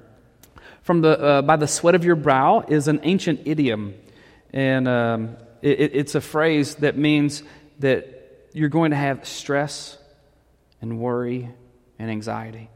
From 0.83 1.01
the 1.01 1.21
uh, 1.21 1.43
by 1.43 1.57
the 1.57 1.69
sweat 1.69 1.95
of 1.95 2.05
your 2.05 2.17
brow 2.17 2.65
is 2.67 2.89
an 2.89 3.01
ancient 3.03 3.43
idiom, 3.45 3.95
and 4.53 4.89
um, 4.89 5.37
it, 5.63 5.95
it's 5.95 6.15
a 6.15 6.21
phrase 6.21 6.77
that 6.77 6.97
means 6.97 7.43
that 7.79 8.49
you're 8.53 8.69
going 8.69 8.91
to 8.91 8.97
have 8.97 9.27
stress 9.27 9.97
and 10.81 10.99
worry 10.99 11.51
and 11.99 12.11
anxiety. 12.11 12.71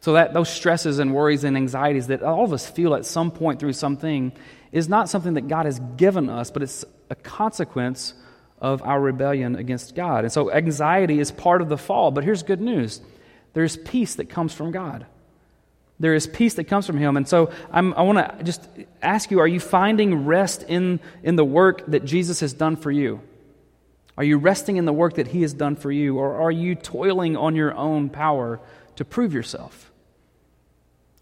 So 0.00 0.12
that 0.12 0.32
those 0.32 0.48
stresses 0.48 1.00
and 1.00 1.12
worries 1.12 1.44
and 1.44 1.56
anxieties 1.56 2.06
that 2.06 2.22
all 2.22 2.44
of 2.44 2.52
us 2.52 2.68
feel 2.70 2.94
at 2.94 3.04
some 3.04 3.30
point 3.30 3.58
through 3.58 3.72
something 3.72 4.32
is 4.72 4.88
not 4.88 5.08
something 5.08 5.34
that 5.34 5.48
God 5.48 5.66
has 5.66 5.80
given 5.96 6.28
us, 6.28 6.50
but 6.50 6.62
it's 6.62 6.84
a 7.10 7.14
consequence 7.14 8.14
of 8.60 8.82
our 8.82 9.00
rebellion 9.00 9.56
against 9.56 9.94
God. 9.94 10.24
And 10.24 10.32
so 10.32 10.50
anxiety 10.50 11.20
is 11.20 11.30
part 11.30 11.62
of 11.62 11.68
the 11.68 11.78
fall, 11.78 12.10
but 12.10 12.24
here's 12.24 12.42
good 12.42 12.60
news. 12.60 13.00
There's 13.54 13.76
peace 13.76 14.16
that 14.16 14.28
comes 14.28 14.52
from 14.52 14.70
God. 14.70 15.06
There 16.00 16.14
is 16.14 16.26
peace 16.26 16.54
that 16.54 16.64
comes 16.64 16.86
from 16.86 16.96
Him. 16.98 17.16
And 17.16 17.26
so 17.26 17.50
I'm, 17.72 17.92
i 17.94 18.02
want 18.02 18.18
to 18.18 18.44
just 18.44 18.68
ask 19.02 19.30
you 19.30 19.40
are 19.40 19.48
you 19.48 19.60
finding 19.60 20.26
rest 20.26 20.64
in, 20.68 21.00
in 21.22 21.36
the 21.36 21.44
work 21.44 21.86
that 21.86 22.04
Jesus 22.04 22.40
has 22.40 22.52
done 22.52 22.76
for 22.76 22.90
you? 22.90 23.20
Are 24.16 24.24
you 24.24 24.38
resting 24.38 24.76
in 24.76 24.84
the 24.84 24.92
work 24.92 25.14
that 25.14 25.28
He 25.28 25.42
has 25.42 25.52
done 25.52 25.76
for 25.76 25.90
you? 25.90 26.18
Or 26.18 26.40
are 26.40 26.50
you 26.50 26.74
toiling 26.74 27.36
on 27.36 27.56
your 27.56 27.74
own 27.74 28.10
power 28.10 28.60
to 28.96 29.04
prove 29.04 29.32
yourself? 29.32 29.92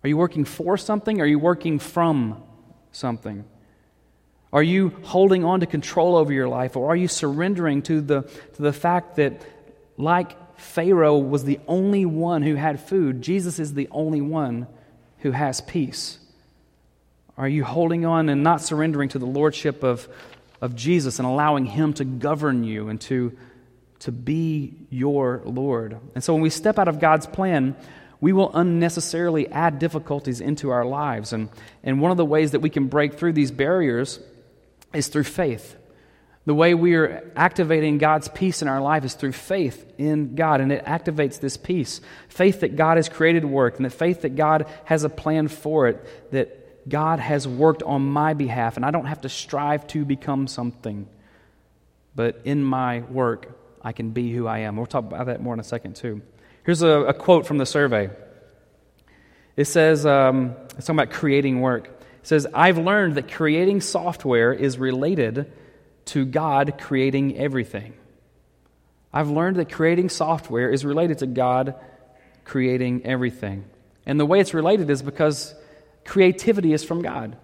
Are 0.02 0.09
you 0.09 0.16
working 0.16 0.44
for 0.44 0.76
something? 0.76 1.20
Are 1.20 1.26
you 1.26 1.38
working 1.38 1.78
from 1.78 2.42
something? 2.96 3.44
Are 4.52 4.62
you 4.62 4.90
holding 5.02 5.44
on 5.44 5.61
to 5.61 5.66
control 5.66 6.16
over 6.16 6.32
your 6.32 6.48
life? 6.48 6.76
Or 6.76 6.90
are 6.90 6.96
you 6.96 7.09
surrendering 7.09 7.82
to 7.82 8.00
the, 8.00 8.22
to 8.22 8.62
the 8.62 8.72
fact 8.72 9.16
that, 9.16 9.42
like 9.96 10.59
Pharaoh 10.59 11.18
was 11.18 11.44
the 11.44 11.61
only 11.68 12.06
one 12.06 12.42
who 12.42 12.54
had 12.54 12.80
food, 12.80 13.22
Jesus 13.22 13.59
is 13.59 13.74
the 13.74 13.88
only 13.90 14.20
one 14.20 14.66
who 15.18 15.30
has 15.32 15.61
peace? 15.61 16.18
Are 17.37 17.48
you 17.48 17.64
holding 17.64 18.06
on 18.06 18.28
and 18.28 18.42
not 18.42 18.62
surrendering 18.62 19.11
to 19.11 19.18
the 19.18 19.26
lordship 19.26 19.82
of, 19.82 20.09
of 20.62 20.74
Jesus 20.74 21.18
and 21.18 21.28
allowing 21.28 21.66
Him 21.66 21.92
to 21.94 22.04
govern 22.04 22.64
you 22.64 22.88
and 22.88 22.98
to, 23.02 23.37
to 24.00 24.12
be 24.12 24.74
your 24.88 25.42
Lord? 25.44 25.98
And 26.14 26.24
so 26.24 26.32
when 26.32 26.40
we 26.40 26.50
step 26.50 26.78
out 26.78 26.88
of 26.88 26.98
God's 26.98 27.26
plan, 27.26 27.76
we 28.20 28.33
will 28.33 28.50
unnecessarily 28.55 29.48
add 29.48 29.79
difficulties 29.79 30.40
into 30.40 30.70
our 30.70 30.85
lives. 30.85 31.33
And, 31.33 31.48
and 31.83 32.00
one 32.00 32.11
of 32.11 32.16
the 32.16 32.24
ways 32.24 32.52
that 32.52 32.61
we 32.61 32.70
can 32.70 32.87
break 32.87 33.14
through 33.14 33.35
these 33.35 33.50
barriers 33.50 34.20
is 34.94 35.09
through 35.09 35.24
faith. 35.24 35.76
The 36.46 36.55
way 36.55 36.74
we 36.74 36.94
are 36.94 37.29
activating 37.35 37.98
God's 37.98 38.29
peace 38.29 38.62
in 38.62 38.68
our 38.68 38.81
life 38.81 39.05
is 39.05 39.14
through 39.14 39.33
faith 39.33 39.85
in 39.98 40.37
God, 40.37 40.61
and 40.61 40.70
it 40.70 40.85
activates 40.85 41.40
this 41.40 41.57
peace. 41.57 42.00
Faith 42.29 42.61
that 42.61 42.76
God 42.76 42.98
has 42.98 43.09
created 43.09 43.44
work, 43.44 43.76
and 43.76 43.85
that 43.85 43.90
faith 43.90 44.22
that 44.22 44.37
God 44.37 44.66
has 44.85 45.02
a 45.02 45.09
plan 45.09 45.48
for 45.48 45.88
it, 45.88 46.31
that 46.31 46.88
God 46.88 47.18
has 47.18 47.48
worked 47.48 47.83
on 47.83 48.07
my 48.07 48.33
behalf, 48.35 48.76
and 48.76 48.87
I 48.87 48.92
don't 48.92 49.07
have 49.07 49.22
to 49.22 49.29
strive 49.29 49.88
to 49.88 50.05
become 50.05 50.46
something. 50.46 51.09
But 52.14 52.42
in 52.44 52.62
my 52.62 53.00
work, 53.00 53.48
I 53.83 53.90
can 53.90 54.11
be 54.11 54.33
who 54.33 54.46
I 54.46 54.61
am. 54.61 54.76
We'll 54.76 54.87
talk 54.87 55.05
about 55.05 55.26
that 55.26 55.42
more 55.42 55.52
in 55.52 55.59
a 55.59 55.64
second, 55.64 55.96
too. 55.96 56.22
Here's 56.66 56.83
a, 56.83 56.88
a 56.88 57.14
quote 57.14 57.46
from 57.46 57.59
the 57.59 57.64
survey. 57.64 58.11
It 59.57 59.66
says, 59.66 60.05
um, 60.05 60.57
it's 60.76 60.87
talking 60.87 60.98
about 60.98 61.14
creating 61.14 61.61
work. 61.61 61.87
It 61.87 62.26
says, 62.26 62.44
I've 62.52 62.76
learned 62.76 63.14
that 63.14 63.31
creating 63.31 63.83
software 63.83 64.52
is 64.52 64.76
related 64.76 65.52
to 66.07 66.24
God 66.24 66.74
creating 66.81 67.38
everything. 67.38 67.94
I've 69.12 69.31
learned 69.31 69.57
that 69.57 69.70
creating 69.70 70.09
software 70.09 70.68
is 70.68 70.85
related 70.85 71.18
to 71.18 71.26
God 71.29 71.76
creating 72.44 73.07
everything. 73.07 73.64
And 74.05 74.18
the 74.18 74.26
way 74.26 74.40
it's 74.40 74.52
related 74.52 74.90
is 74.90 75.02
because 75.02 75.55
creativity 76.05 76.72
is 76.72 76.83
from 76.83 77.00
God. 77.00 77.37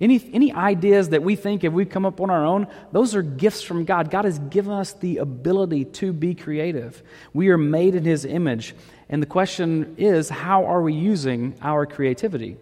Any, 0.00 0.30
any 0.32 0.52
ideas 0.52 1.10
that 1.10 1.22
we 1.22 1.36
think 1.36 1.62
if 1.62 1.72
we 1.74 1.84
come 1.84 2.06
up 2.06 2.20
on 2.22 2.30
our 2.30 2.44
own, 2.44 2.68
those 2.90 3.14
are 3.14 3.22
gifts 3.22 3.60
from 3.60 3.84
God. 3.84 4.10
God 4.10 4.24
has 4.24 4.38
given 4.38 4.72
us 4.72 4.94
the 4.94 5.18
ability 5.18 5.84
to 5.84 6.12
be 6.12 6.34
creative. 6.34 7.02
We 7.34 7.50
are 7.50 7.58
made 7.58 7.94
in 7.94 8.04
His 8.04 8.24
image. 8.24 8.74
And 9.10 9.20
the 9.20 9.26
question 9.26 9.96
is 9.98 10.30
how 10.30 10.64
are 10.64 10.80
we 10.80 10.94
using 10.94 11.54
our 11.60 11.84
creativity? 11.84 12.56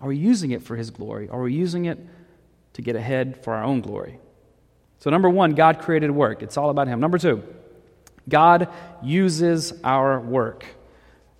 Are 0.00 0.08
we 0.08 0.16
using 0.16 0.52
it 0.52 0.62
for 0.62 0.76
His 0.76 0.90
glory? 0.90 1.28
Are 1.28 1.42
we 1.42 1.52
using 1.52 1.84
it 1.84 1.98
to 2.72 2.82
get 2.82 2.96
ahead 2.96 3.44
for 3.44 3.54
our 3.54 3.64
own 3.64 3.82
glory? 3.82 4.18
So, 5.00 5.10
number 5.10 5.28
one, 5.28 5.54
God 5.54 5.80
created 5.80 6.10
work. 6.10 6.42
It's 6.42 6.56
all 6.56 6.70
about 6.70 6.88
Him. 6.88 7.00
Number 7.00 7.18
two, 7.18 7.42
God 8.26 8.68
uses 9.02 9.74
our 9.84 10.18
work. 10.18 10.64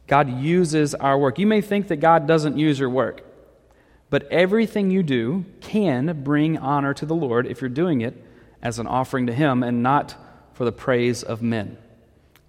God 0.06 0.42
uses 0.42 0.94
our 0.94 1.16
work. 1.16 1.38
You 1.38 1.46
may 1.46 1.60
think 1.60 1.88
that 1.88 1.96
God 1.96 2.26
doesn't 2.26 2.58
use 2.58 2.78
your 2.78 2.90
work, 2.90 3.22
but 4.10 4.30
everything 4.30 4.90
you 4.90 5.02
do 5.02 5.44
can 5.60 6.22
bring 6.22 6.58
honor 6.58 6.92
to 6.94 7.06
the 7.06 7.14
Lord 7.14 7.46
if 7.46 7.60
you're 7.60 7.70
doing 7.70 8.00
it 8.00 8.22
as 8.60 8.78
an 8.78 8.86
offering 8.86 9.28
to 9.28 9.32
Him 9.32 9.62
and 9.62 9.82
not 9.82 10.14
for 10.52 10.64
the 10.64 10.72
praise 10.72 11.22
of 11.22 11.40
men. 11.40 11.78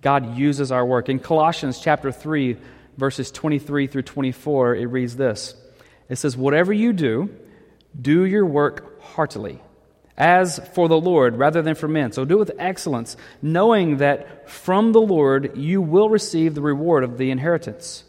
God 0.02 0.36
uses 0.38 0.72
our 0.72 0.86
work. 0.86 1.08
In 1.08 1.20
Colossians 1.20 1.80
chapter 1.80 2.12
3, 2.12 2.58
verses 2.98 3.32
23 3.32 3.88
through 3.88 4.02
24, 4.02 4.76
it 4.76 4.86
reads 4.88 5.16
this 5.16 5.56
It 6.10 6.18
says, 6.18 6.36
Whatever 6.36 6.74
you 6.74 6.92
do, 6.92 7.30
do 8.00 8.26
your 8.26 8.46
work 8.46 9.02
heartily 9.02 9.62
as 10.18 10.60
for 10.74 10.88
the 10.88 11.00
Lord 11.00 11.38
rather 11.38 11.62
than 11.62 11.76
for 11.76 11.88
men. 11.88 12.12
So 12.12 12.26
do 12.26 12.36
it 12.36 12.40
with 12.40 12.52
excellence, 12.60 13.16
knowing 13.42 13.98
that 13.98 14.50
from 14.50 14.92
the 14.92 15.02
Lord 15.02 15.58
you 15.58 15.82
will 15.82 16.10
receive 16.10 16.54
the 16.54 16.62
reward 16.62 17.04
of 17.04 17.18
the 17.18 17.32
inheritance. 17.32 18.04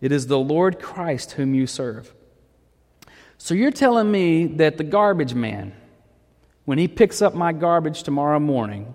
It 0.00 0.12
is 0.12 0.26
the 0.26 0.38
Lord 0.38 0.80
Christ 0.80 1.32
whom 1.32 1.54
you 1.54 1.66
serve. 1.66 2.12
So 3.38 3.54
you're 3.54 3.70
telling 3.70 4.10
me 4.10 4.46
that 4.46 4.76
the 4.76 4.84
garbage 4.84 5.34
man, 5.34 5.72
when 6.64 6.78
he 6.78 6.88
picks 6.88 7.22
up 7.22 7.34
my 7.34 7.52
garbage 7.52 8.02
tomorrow 8.02 8.40
morning, 8.40 8.94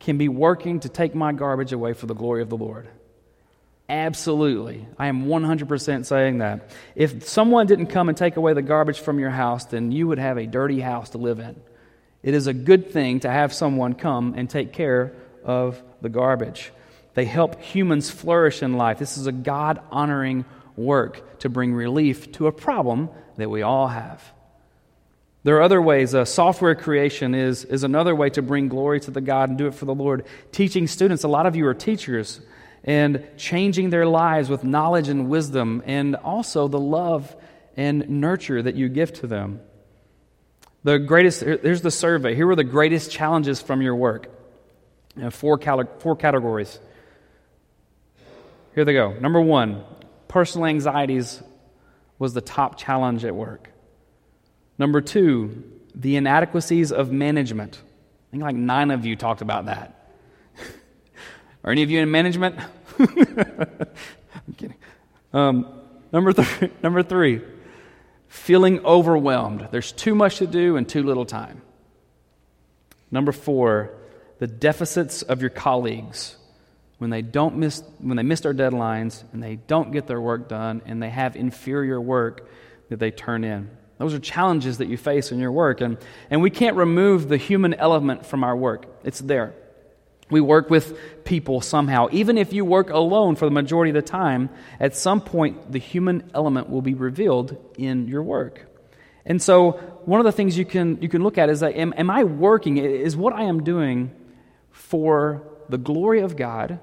can 0.00 0.18
be 0.18 0.28
working 0.28 0.80
to 0.80 0.88
take 0.88 1.14
my 1.14 1.32
garbage 1.32 1.72
away 1.72 1.92
for 1.92 2.06
the 2.06 2.14
glory 2.14 2.42
of 2.42 2.48
the 2.48 2.56
Lord? 2.56 2.88
Absolutely. 3.88 4.86
I 4.98 5.08
am 5.08 5.26
100% 5.26 6.06
saying 6.06 6.38
that. 6.38 6.70
If 6.94 7.26
someone 7.26 7.66
didn't 7.66 7.88
come 7.88 8.08
and 8.08 8.16
take 8.16 8.36
away 8.36 8.54
the 8.54 8.62
garbage 8.62 9.00
from 9.00 9.18
your 9.18 9.30
house, 9.30 9.64
then 9.64 9.90
you 9.90 10.06
would 10.08 10.18
have 10.18 10.38
a 10.38 10.46
dirty 10.46 10.80
house 10.80 11.10
to 11.10 11.18
live 11.18 11.40
in. 11.40 11.60
It 12.22 12.34
is 12.34 12.46
a 12.46 12.54
good 12.54 12.92
thing 12.92 13.20
to 13.20 13.30
have 13.30 13.52
someone 13.52 13.94
come 13.94 14.34
and 14.36 14.48
take 14.48 14.72
care 14.72 15.14
of 15.44 15.82
the 16.00 16.08
garbage. 16.08 16.70
They 17.14 17.24
help 17.24 17.60
humans 17.60 18.10
flourish 18.10 18.62
in 18.62 18.74
life. 18.74 18.98
This 18.98 19.18
is 19.18 19.26
a 19.26 19.32
God 19.32 19.80
honoring 19.90 20.44
work 20.76 21.40
to 21.40 21.48
bring 21.48 21.74
relief 21.74 22.32
to 22.32 22.46
a 22.46 22.52
problem 22.52 23.10
that 23.36 23.50
we 23.50 23.62
all 23.62 23.88
have. 23.88 24.22
There 25.42 25.56
are 25.56 25.62
other 25.62 25.80
ways. 25.80 26.14
Uh, 26.14 26.24
software 26.24 26.74
creation 26.74 27.34
is, 27.34 27.64
is 27.64 27.82
another 27.82 28.14
way 28.14 28.30
to 28.30 28.42
bring 28.42 28.68
glory 28.68 29.00
to 29.00 29.10
the 29.10 29.22
God 29.22 29.48
and 29.48 29.56
do 29.56 29.66
it 29.66 29.74
for 29.74 29.86
the 29.86 29.94
Lord. 29.94 30.26
Teaching 30.52 30.86
students, 30.86 31.24
a 31.24 31.28
lot 31.28 31.46
of 31.46 31.56
you 31.56 31.66
are 31.66 31.74
teachers 31.74 32.40
and 32.84 33.26
changing 33.36 33.90
their 33.90 34.06
lives 34.06 34.48
with 34.48 34.64
knowledge 34.64 35.08
and 35.08 35.28
wisdom, 35.28 35.82
and 35.84 36.16
also 36.16 36.66
the 36.66 36.78
love 36.78 37.34
and 37.76 38.08
nurture 38.08 38.62
that 38.62 38.74
you 38.74 38.88
give 38.88 39.12
to 39.12 39.26
them. 39.26 39.60
The 40.82 40.98
greatest, 40.98 41.42
here's 41.42 41.82
the 41.82 41.90
survey. 41.90 42.34
Here 42.34 42.48
are 42.48 42.56
the 42.56 42.64
greatest 42.64 43.10
challenges 43.10 43.60
from 43.60 43.82
your 43.82 43.94
work. 43.94 44.30
You 45.16 45.30
four, 45.30 45.58
four 45.98 46.16
categories. 46.16 46.78
Here 48.74 48.84
they 48.84 48.94
go. 48.94 49.12
Number 49.12 49.40
one, 49.40 49.84
personal 50.30 50.68
anxieties 50.68 51.42
was 52.20 52.34
the 52.34 52.40
top 52.40 52.78
challenge 52.78 53.24
at 53.24 53.34
work. 53.34 53.68
Number 54.78 55.00
two, 55.00 55.64
the 55.92 56.14
inadequacies 56.14 56.92
of 56.92 57.10
management. 57.10 57.76
I 57.76 58.30
think 58.30 58.44
like 58.44 58.54
nine 58.54 58.92
of 58.92 59.04
you 59.04 59.16
talked 59.16 59.42
about 59.42 59.66
that. 59.66 60.08
Are 61.64 61.72
any 61.72 61.82
of 61.82 61.90
you 61.90 61.98
in 61.98 62.12
management? 62.12 62.54
I'm 63.00 64.54
kidding. 64.56 64.76
Um, 65.32 65.66
number, 66.12 66.32
th- 66.32 66.70
number 66.82 67.02
three, 67.02 67.40
feeling 68.28 68.84
overwhelmed. 68.84 69.66
There's 69.72 69.90
too 69.90 70.14
much 70.14 70.36
to 70.38 70.46
do 70.46 70.76
and 70.76 70.88
too 70.88 71.02
little 71.02 71.26
time. 71.26 71.60
Number 73.10 73.32
four, 73.32 73.94
the 74.38 74.46
deficits 74.46 75.22
of 75.22 75.40
your 75.40 75.50
colleagues 75.50 76.36
when 77.00 77.08
they 77.08 77.22
don't 77.22 77.56
miss 77.56 77.82
when 77.98 78.18
they 78.18 78.22
miss 78.22 78.40
their 78.40 78.52
deadlines 78.52 79.24
and 79.32 79.42
they 79.42 79.56
don't 79.56 79.90
get 79.90 80.06
their 80.06 80.20
work 80.20 80.50
done 80.50 80.82
and 80.84 81.02
they 81.02 81.08
have 81.08 81.34
inferior 81.34 81.98
work 81.98 82.46
that 82.90 82.98
they 82.98 83.10
turn 83.10 83.42
in. 83.42 83.70
Those 83.96 84.12
are 84.12 84.18
challenges 84.18 84.78
that 84.78 84.88
you 84.88 84.98
face 84.98 85.32
in 85.32 85.38
your 85.38 85.50
work 85.50 85.80
and, 85.80 85.96
and 86.28 86.42
we 86.42 86.50
can't 86.50 86.76
remove 86.76 87.28
the 87.28 87.38
human 87.38 87.72
element 87.72 88.26
from 88.26 88.44
our 88.44 88.54
work. 88.54 88.84
It's 89.02 89.18
there. 89.18 89.54
We 90.28 90.42
work 90.42 90.68
with 90.68 91.24
people 91.24 91.62
somehow. 91.62 92.08
Even 92.12 92.36
if 92.36 92.52
you 92.52 92.66
work 92.66 92.90
alone 92.90 93.34
for 93.34 93.46
the 93.46 93.50
majority 93.50 93.90
of 93.90 93.94
the 93.94 94.02
time, 94.02 94.50
at 94.78 94.94
some 94.94 95.22
point 95.22 95.72
the 95.72 95.78
human 95.78 96.30
element 96.34 96.68
will 96.68 96.82
be 96.82 96.92
revealed 96.92 97.56
in 97.78 98.08
your 98.08 98.22
work. 98.22 98.66
And 99.24 99.40
so, 99.40 99.72
one 100.04 100.20
of 100.20 100.24
the 100.24 100.32
things 100.32 100.58
you 100.58 100.66
can, 100.66 101.00
you 101.00 101.08
can 101.08 101.22
look 101.22 101.38
at 101.38 101.48
is 101.48 101.60
that 101.60 101.76
am, 101.76 101.94
am 101.96 102.10
I 102.10 102.24
working? 102.24 102.76
Is 102.76 103.16
what 103.16 103.32
I 103.32 103.44
am 103.44 103.64
doing 103.64 104.10
for 104.70 105.46
the 105.70 105.78
glory 105.78 106.20
of 106.20 106.36
God, 106.36 106.80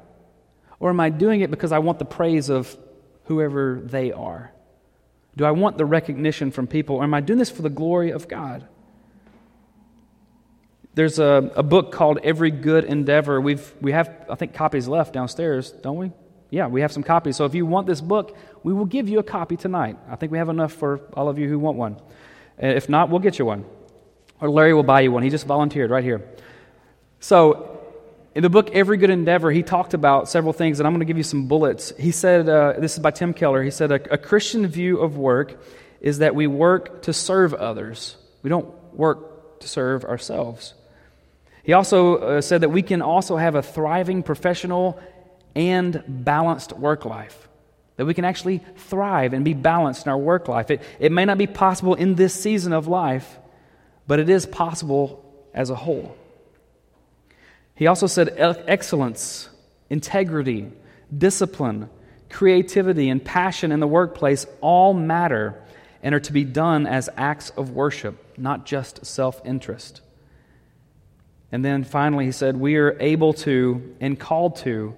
or 0.80 0.90
am 0.90 1.00
I 1.00 1.10
doing 1.10 1.42
it 1.42 1.52
because 1.52 1.72
I 1.72 1.80
want 1.80 2.00
the 2.00 2.06
praise 2.06 2.50
of 2.50 2.78
whoever 3.26 3.82
they 3.84 4.12
are? 4.12 4.52
Do 5.36 5.46
I 5.46 5.52
want 5.52 5.78
the 5.78 5.86
recognition 5.86 6.52
from 6.52 6.68
people, 6.68 6.98
or 6.98 7.04
am 7.04 7.13
I 7.13 7.22
doing 7.22 7.40
this 7.40 7.52
for 7.52 7.62
the 7.62 7.70
glory 7.70 8.12
of 8.12 8.28
God? 8.28 8.68
There's 10.96 11.20
a, 11.20 11.52
a 11.56 11.62
book 11.62 11.92
called 11.92 12.18
Every 12.24 12.50
Good 12.50 12.84
Endeavor. 12.84 13.40
We've, 13.40 13.72
we 13.80 13.92
have, 13.92 14.26
I 14.30 14.34
think, 14.34 14.56
copies 14.56 14.88
left 14.88 15.13
downstairs, 15.13 15.72
don't 15.72 15.98
we? 15.98 16.12
Yeah, 16.50 16.66
we 16.68 16.82
have 16.82 16.92
some 16.92 17.04
copies. 17.04 17.36
So 17.36 17.46
if 17.46 17.54
you 17.54 17.68
want 17.68 17.86
this 17.86 18.02
book, 18.02 18.36
we 18.63 18.74
will 18.74 18.86
give 18.86 19.08
you 19.08 19.20
a 19.20 19.24
copy 19.24 19.56
tonight. 19.58 19.98
I 20.10 20.16
think 20.16 20.32
we 20.32 20.40
have 20.40 20.50
enough 20.50 20.74
for 20.74 21.02
all 21.13 21.30
of 21.30 21.38
you 21.38 21.48
who 21.48 21.60
want 21.60 21.78
one. 21.78 21.98
If 22.58 22.90
not, 22.90 23.10
we'll 23.10 23.20
get 23.20 23.38
you 23.38 23.46
one. 23.46 23.66
Or 24.42 24.50
Larry 24.50 24.74
will 24.74 24.82
buy 24.82 25.02
you 25.02 25.12
one. 25.12 25.22
He 25.22 25.30
just 25.30 25.46
volunteered 25.46 25.92
right 25.92 26.04
here. 26.04 26.28
So, 27.20 27.77
in 28.38 28.43
the 28.43 28.52
book 28.52 28.69
Every 28.71 28.97
Good 28.97 29.10
Endeavor, 29.10 29.50
he 29.50 29.63
talked 29.63 29.95
about 29.95 30.30
several 30.30 30.54
things, 30.54 30.80
and 30.80 30.86
I'm 30.86 30.93
going 30.93 31.00
to 31.00 31.06
give 31.06 31.17
you 31.17 31.23
some 31.23 31.47
bullets. 31.47 31.91
He 31.97 32.12
said, 32.12 32.47
uh, 32.47 32.73
this 32.78 32.93
is 32.93 33.00
by 33.00 33.10
Tim 33.10 33.34
Keller, 33.34 33.63
he 33.63 33.71
said, 33.71 33.91
a, 33.91 34.13
a 34.13 34.17
Christian 34.19 34.67
view 34.67 35.00
of 35.00 35.17
work 35.17 35.60
is 36.02 36.19
that 36.19 36.36
we 36.36 36.45
work 36.45 37.02
to 37.02 37.13
serve 37.13 37.56
others, 37.56 38.15
we 38.43 38.52
don't 38.52 38.71
work 38.93 39.60
to 39.62 39.67
serve 39.67 40.06
ourselves. 40.06 40.76
He 41.63 41.73
also 41.73 42.17
uh, 42.17 42.41
said 42.41 42.62
that 42.62 42.69
we 42.69 42.84
can 42.84 43.02
also 43.02 43.38
have 43.38 43.56
a 43.56 43.63
thriving 43.63 44.21
professional 44.21 45.02
and 45.56 46.04
balanced 46.08 46.73
work 46.73 47.06
life. 47.06 47.50
That 47.95 48.06
we 48.06 48.13
can 48.13 48.23
actually 48.23 48.62
thrive 48.76 49.34
and 49.34 49.43
be 49.43 49.56
balanced 49.56 50.06
in 50.06 50.12
our 50.12 50.17
work 50.19 50.47
life. 50.47 50.69
It, 50.69 50.84
it 51.00 51.12
may 51.12 51.26
not 51.26 51.39
be 51.39 51.47
possible 51.47 51.95
in 51.95 52.13
this 52.13 52.36
season 52.36 52.71
of 52.71 52.88
life, 52.88 53.39
but 54.06 54.19
it 54.19 54.30
is 54.30 54.45
possible 54.45 55.26
as 55.56 55.71
a 55.71 55.76
whole. 55.76 56.15
He 57.78 57.86
also 57.86 58.08
said 58.08 58.34
excellence, 58.68 59.50
integrity, 59.88 60.72
discipline, 61.16 61.90
creativity, 62.28 63.08
and 63.08 63.24
passion 63.24 63.72
in 63.72 63.80
the 63.80 63.88
workplace 63.88 64.48
all 64.62 64.96
matter 64.96 65.63
and 66.02 66.16
are 66.16 66.20
to 66.22 66.34
be 66.34 66.44
done 66.44 66.88
as 66.88 67.08
acts 67.16 67.52
of 67.52 67.70
worship, 67.70 68.36
not 68.36 68.66
just 68.66 69.06
self 69.06 69.40
interest. 69.46 70.02
And 71.52 71.63
then 71.63 71.84
finally, 71.84 72.26
he 72.26 72.32
said, 72.32 72.58
We 72.58 72.78
are 72.78 72.98
able 73.00 73.34
to 73.34 73.96
and 74.02 74.20
called 74.20 74.58
to 74.58 74.96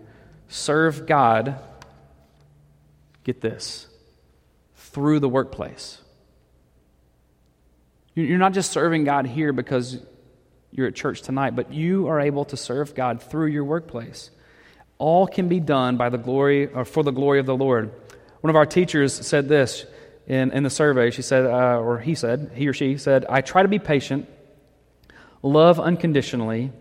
serve 0.48 1.06
God, 1.06 1.60
get 3.26 3.42
this, 3.42 3.88
through 4.76 5.20
the 5.20 5.30
workplace. 5.30 6.00
You're 8.15 8.38
not 8.38 8.54
just 8.54 8.72
serving 8.72 9.04
God 9.04 9.28
here 9.28 9.52
because 9.52 9.98
you're 10.72 10.88
at 10.88 10.96
church 10.96 11.22
tonight, 11.22 11.56
but 11.56 11.74
you 11.74 12.08
are 12.08 12.20
able 12.20 12.46
to 12.46 12.58
serve 12.58 12.96
God 12.96 13.22
through 13.22 13.48
your 13.48 13.64
workplace. 13.64 14.32
All 14.98 15.28
can 15.28 15.48
be 15.48 15.60
done 15.60 15.98
by 15.98 16.10
the 16.10 16.18
glory 16.18 16.68
or 16.68 16.86
for 16.86 17.04
the 17.04 17.12
glory 17.12 17.40
of 17.40 17.46
the 17.46 17.56
Lord. 17.56 17.92
One 18.42 18.50
of 18.50 18.56
our 18.56 18.66
teachers 18.66 19.14
said 19.14 19.48
this 19.48 19.86
in, 20.28 20.52
in 20.52 20.64
the 20.64 20.70
survey. 20.70 21.12
She 21.12 21.22
said, 21.22 21.46
uh, 21.46 21.80
or 21.80 22.00
he 22.00 22.16
said, 22.16 22.52
he 22.56 22.68
or 22.68 22.74
she 22.74 22.98
said, 22.98 23.26
I 23.30 23.42
try 23.42 23.64
to 23.64 23.68
be 23.70 23.80
patient 23.80 24.28
love 25.42 25.80
unconditionally, 25.80 26.72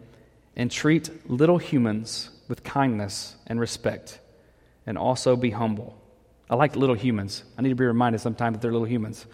and 0.56 0.70
treat 0.70 1.30
little 1.30 1.58
humans 1.58 2.30
with 2.48 2.64
kindness 2.64 3.36
and 3.46 3.60
respect, 3.60 4.18
and 4.86 4.98
also 4.98 5.36
be 5.36 5.50
humble. 5.50 5.96
I 6.50 6.56
like 6.56 6.74
little 6.74 6.96
humans. 6.96 7.44
I 7.56 7.62
need 7.62 7.68
to 7.68 7.74
be 7.74 7.84
reminded 7.84 8.20
sometimes 8.20 8.56
that 8.56 8.62
they're 8.62 8.72
little 8.72 8.86
humans. 8.86 9.26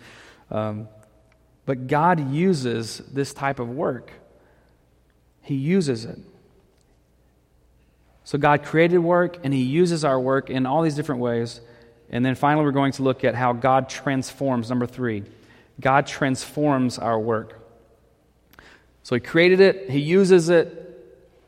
Um, 0.50 0.88
but 1.64 1.86
God 1.86 2.32
uses 2.32 2.98
this 2.98 3.32
type 3.32 3.58
of 3.58 3.70
work, 3.70 4.10
He 5.44 5.54
uses 5.54 6.04
it. 6.04 6.18
So 8.24 8.38
God 8.38 8.64
created 8.64 8.98
work, 8.98 9.38
and 9.44 9.54
He 9.54 9.62
uses 9.62 10.04
our 10.04 10.18
work 10.18 10.50
in 10.50 10.66
all 10.66 10.82
these 10.82 10.96
different 10.96 11.20
ways. 11.20 11.60
And 12.10 12.24
then 12.24 12.34
finally, 12.34 12.64
we're 12.64 12.72
going 12.72 12.92
to 12.92 13.02
look 13.02 13.24
at 13.24 13.34
how 13.34 13.52
God 13.52 13.88
transforms. 13.88 14.68
Number 14.68 14.86
three, 14.86 15.24
God 15.80 16.06
transforms 16.06 16.98
our 16.98 17.18
work. 17.18 17.60
So 19.02 19.14
he 19.14 19.20
created 19.20 19.60
it, 19.60 19.90
he 19.90 20.00
uses 20.00 20.48
it, 20.48 20.80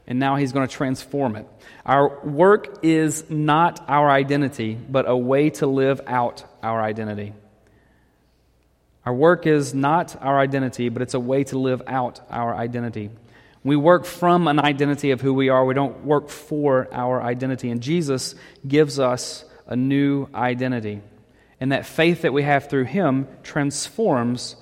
and 0.06 0.18
now 0.18 0.37
he's 0.37 0.52
going 0.52 0.68
to 0.68 0.72
transform 0.72 1.37
it. 1.37 1.46
Our 1.87 2.20
work 2.24 2.80
is 2.85 3.30
not 3.30 3.82
our 3.88 4.11
identity, 4.11 4.74
but 4.74 5.09
a 5.09 5.16
way 5.16 5.50
to 5.50 5.66
live 5.66 6.02
out 6.06 6.44
our 6.62 6.82
identity. 6.82 7.32
Our 9.06 9.14
work 9.14 9.46
is 9.46 9.72
not 9.72 10.20
our 10.20 10.38
identity, 10.38 10.88
but 10.90 11.00
it's 11.00 11.14
a 11.14 11.20
way 11.20 11.44
to 11.44 11.59
live 11.59 11.80
out 11.87 12.20
our 12.28 12.54
identity. 12.54 13.11
We 13.66 13.74
work 13.74 14.05
from 14.05 14.46
an 14.46 14.61
identity 14.61 15.11
of 15.11 15.20
who 15.20 15.35
we 15.35 15.48
are. 15.48 15.64
We 15.64 15.74
don't 15.74 16.05
work 16.05 16.29
for 16.29 16.88
our 16.92 17.20
identity. 17.20 17.68
And 17.70 17.83
Jesus 17.83 18.37
gives 18.66 19.00
us 19.00 19.44
a 19.66 19.74
new 19.74 20.29
identity. 20.33 21.02
And 21.61 21.72
that 21.72 21.85
faith 21.85 22.22
that 22.22 22.33
we 22.33 22.44
have 22.44 22.70
through 22.70 22.85
him 22.85 23.26
transforms 23.42 24.55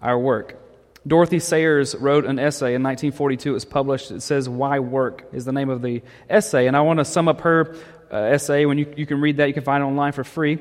our 0.00 0.16
work. 0.16 0.62
Dorothy 1.04 1.40
Sayers 1.40 1.96
wrote 1.96 2.24
an 2.24 2.38
essay 2.38 2.74
in 2.74 2.84
1942. 2.84 3.50
It 3.50 3.52
was 3.52 3.64
published. 3.64 4.12
It 4.12 4.22
says, 4.22 4.48
Why 4.48 4.78
Work 4.78 5.28
is 5.32 5.44
the 5.44 5.52
name 5.52 5.68
of 5.68 5.82
the 5.82 6.02
essay. 6.30 6.68
And 6.68 6.76
I 6.76 6.82
want 6.82 7.00
to 7.00 7.04
sum 7.04 7.26
up 7.26 7.40
her 7.40 7.74
uh, 8.12 8.16
essay. 8.16 8.64
When 8.64 8.78
you, 8.78 8.94
you 8.96 9.06
can 9.06 9.20
read 9.20 9.38
that, 9.38 9.48
you 9.48 9.54
can 9.54 9.64
find 9.64 9.82
it 9.82 9.86
online 9.86 10.12
for 10.12 10.22
free. 10.22 10.58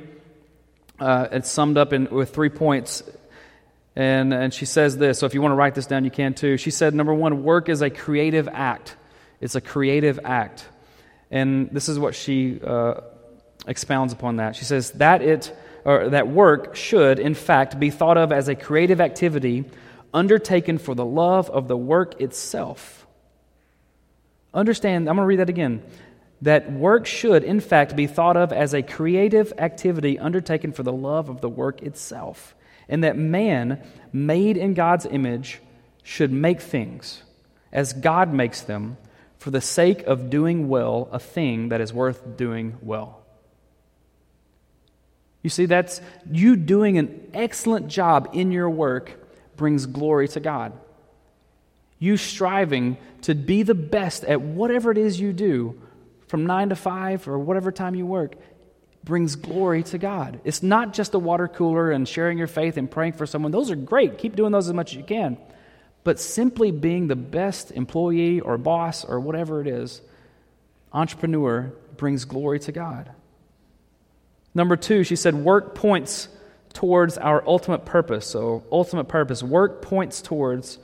Uh, 1.00 1.28
it's 1.32 1.52
summed 1.52 1.78
up 1.78 1.94
in, 1.94 2.10
with 2.10 2.34
three 2.34 2.50
points. 2.50 3.04
And, 3.96 4.34
and 4.34 4.54
she 4.54 4.66
says 4.66 4.98
this. 4.98 5.20
So 5.20 5.26
if 5.26 5.34
you 5.34 5.42
want 5.42 5.54
to 5.54 5.56
write 5.56 5.76
this 5.76 5.86
down, 5.86 6.04
you 6.04 6.12
can 6.12 6.34
too. 6.34 6.58
She 6.58 6.72
said, 6.72 6.94
Number 6.94 7.14
one, 7.14 7.44
work 7.44 7.70
is 7.70 7.82
a 7.82 7.90
creative 7.90 8.48
act. 8.52 8.96
It's 9.40 9.56
a 9.56 9.62
creative 9.62 10.20
act. 10.24 10.66
And 11.32 11.70
this 11.72 11.88
is 11.88 11.98
what 11.98 12.16
she 12.16 12.60
uh, 12.62 13.02
expounds 13.68 14.12
upon 14.14 14.38
that. 14.38 14.56
She 14.56 14.66
says, 14.66 14.92
That 14.92 15.22
it 15.22 15.56
or 15.86 16.10
that 16.10 16.28
work 16.28 16.76
should, 16.76 17.20
in 17.20 17.36
fact, 17.36 17.80
be 17.80 17.92
thought 17.92 18.18
of 18.18 18.32
as 18.32 18.50
a 18.50 18.56
creative 18.56 19.00
activity 19.00 19.66
undertaken 20.14 20.80
for 20.80 20.96
the 20.96 21.06
love 21.06 21.50
of 21.50 21.68
the 21.68 21.78
work 21.78 22.20
itself. 22.20 23.06
Understand, 24.54 25.08
I'm 25.08 25.16
going 25.16 25.26
to 25.26 25.28
read 25.28 25.40
that 25.40 25.50
again. 25.50 25.84
That 26.42 26.72
work 26.72 27.06
should, 27.06 27.44
in 27.44 27.60
fact, 27.60 27.96
be 27.96 28.08
thought 28.08 28.36
of 28.36 28.52
as 28.52 28.74
a 28.74 28.82
creative 28.82 29.54
activity 29.58 30.18
undertaken 30.18 30.72
for 30.72 30.84
the 30.84 30.92
love 30.92 31.30
of 31.30 31.42
the 31.42 31.50
work 31.50 31.84
itself. 31.84 32.55
And 32.88 33.04
that 33.04 33.18
man, 33.18 33.82
made 34.14 34.58
in 34.58 34.74
God's 34.74 35.06
image, 35.06 35.60
should 36.04 36.32
make 36.32 36.62
things 36.62 37.24
as 37.72 37.94
God 37.94 38.34
makes 38.34 38.62
them 38.62 38.98
for 39.38 39.52
the 39.52 39.62
sake 39.62 40.04
of 40.04 40.30
doing 40.30 40.70
well 40.70 41.10
a 41.12 41.20
thing 41.20 41.70
that 41.70 41.82
is 41.82 41.94
worth 41.94 42.38
doing 42.38 42.78
well. 42.82 43.22
You 45.42 45.50
see, 45.50 45.66
that's 45.66 46.02
you 46.32 46.56
doing 46.56 46.98
an 46.98 47.30
excellent 47.34 47.88
job 47.88 48.30
in 48.34 48.52
your 48.52 48.70
work 48.70 49.12
brings 49.56 49.86
glory 49.86 50.28
to 50.30 50.40
God. 50.40 50.74
You 52.00 52.18
striving 52.18 52.98
to 53.24 53.36
be 53.36 53.64
the 53.64 53.76
best 53.76 54.24
at 54.24 54.42
whatever 54.42 54.92
it 54.92 54.98
is 54.98 55.20
you 55.20 55.34
do 55.34 55.80
from 56.28 56.46
nine 56.46 56.70
to 56.70 56.76
five 56.76 57.28
or 57.28 57.38
whatever 57.38 57.72
time 57.72 57.96
you 57.96 58.06
work 58.06 58.36
brings 59.06 59.36
glory 59.36 59.84
to 59.84 59.98
God. 60.00 60.42
It's 60.44 60.64
not 60.64 60.94
just 60.94 61.14
a 61.14 61.20
water 61.20 61.48
cooler 61.48 61.92
and 61.92 62.08
sharing 62.08 62.40
your 62.40 62.48
faith 62.48 62.76
and 62.76 62.90
praying 62.90 63.14
for 63.14 63.28
someone. 63.28 63.52
Those 63.52 63.70
are 63.70 63.76
great. 63.76 64.18
Keep 64.18 64.36
doing 64.36 64.52
those 64.52 64.68
as 64.68 64.74
much 64.74 64.92
as 64.92 64.98
you 64.98 65.04
can. 65.04 65.38
But 66.04 66.20
simply 66.20 66.72
being 66.72 67.08
the 67.08 67.16
best 67.16 67.72
employee 67.72 68.40
or 68.40 68.58
boss 68.58 69.06
or 69.06 69.20
whatever 69.20 69.62
it 69.62 69.68
is, 69.68 70.02
entrepreneur, 70.92 71.72
brings 71.98 72.26
glory 72.26 72.60
to 72.60 72.72
God. 72.72 73.12
Number 74.54 74.76
two, 74.76 75.04
she 75.04 75.16
said, 75.16 75.36
work 75.36 75.76
points 75.76 76.28
towards 76.74 77.18
our 77.18 77.48
ultimate 77.48 77.86
purpose. 77.86 78.26
So, 78.26 78.64
ultimate 78.72 79.08
purpose. 79.08 79.44
Work 79.44 79.82
points 79.82 80.22
towards 80.22 80.80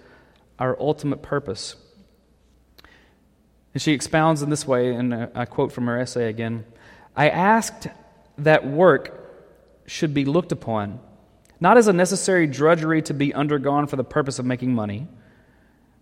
our 0.60 0.78
ultimate 0.80 1.22
purpose. 1.22 1.76
And 3.74 3.82
she 3.82 3.94
expounds 3.94 4.42
in 4.42 4.50
this 4.50 4.68
way, 4.68 4.94
and 4.94 5.14
I 5.14 5.46
quote 5.46 5.72
from 5.72 5.88
her 5.88 6.00
essay 6.00 6.30
again 6.30 6.66
I 7.16 7.30
asked 7.30 7.88
that 8.44 8.68
work 8.68 9.18
should 9.86 10.14
be 10.14 10.26
looked 10.26 10.52
upon 10.52 11.00
not 11.62 11.78
as 11.78 11.88
a 11.88 11.94
necessary 11.94 12.48
drudgery 12.48 13.04
to 13.04 13.14
be 13.14 13.34
undergone 13.36 13.86
for 13.86 13.96
the 13.96 14.04
purpose 14.04 14.40
of 14.40 14.46
making 14.46 14.74
money, 14.74 15.08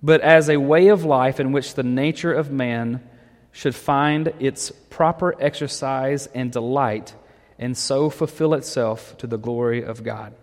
but 0.01 0.21
as 0.21 0.49
a 0.49 0.55
way 0.55 0.87
of 0.87 1.03
life 1.03 1.41
in 1.41 1.51
which 1.51 1.73
the 1.73 1.83
nature 1.83 2.33
of 2.33 2.49
man 2.49 3.03
should 3.51 3.75
find 3.75 4.33
its 4.39 4.71
proper 4.89 5.35
exercise 5.39 6.27
and 6.27 6.53
delight 6.53 7.13
and 7.59 7.77
so 7.77 8.09
fulfill 8.09 8.53
itself 8.53 9.17
to 9.17 9.27
the 9.27 9.37
glory 9.37 9.83
of 9.83 10.01
God. 10.01 10.33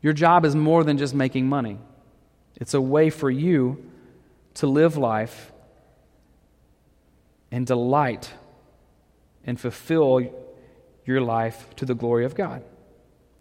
Your 0.00 0.14
job 0.14 0.46
is 0.46 0.56
more 0.56 0.84
than 0.84 0.96
just 0.96 1.14
making 1.14 1.46
money, 1.46 1.78
it's 2.56 2.72
a 2.72 2.80
way 2.80 3.10
for 3.10 3.30
you 3.30 3.90
to 4.54 4.66
live 4.66 4.96
life 4.96 5.52
and 7.50 7.66
delight 7.66 8.32
and 9.46 9.60
fulfill 9.60 10.22
your 11.04 11.20
life 11.20 11.74
to 11.76 11.84
the 11.84 11.94
glory 11.94 12.24
of 12.24 12.34
God. 12.34 12.62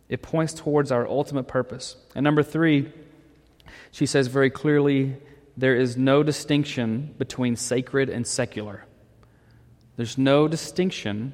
It 0.10 0.22
points 0.22 0.54
towards 0.54 0.92
our 0.92 1.08
ultimate 1.08 1.48
purpose. 1.48 1.96
And 2.14 2.24
number 2.24 2.44
three, 2.44 2.92
she 3.92 4.06
says 4.06 4.28
very 4.28 4.50
clearly 4.50 5.16
there 5.56 5.76
is 5.76 5.98
no 5.98 6.24
distinction 6.24 7.16
between 7.18 7.56
sacred 7.56 8.10
and 8.10 8.26
secular. 8.28 8.86
There's 9.96 10.18
no 10.18 10.48
distinction 10.48 11.34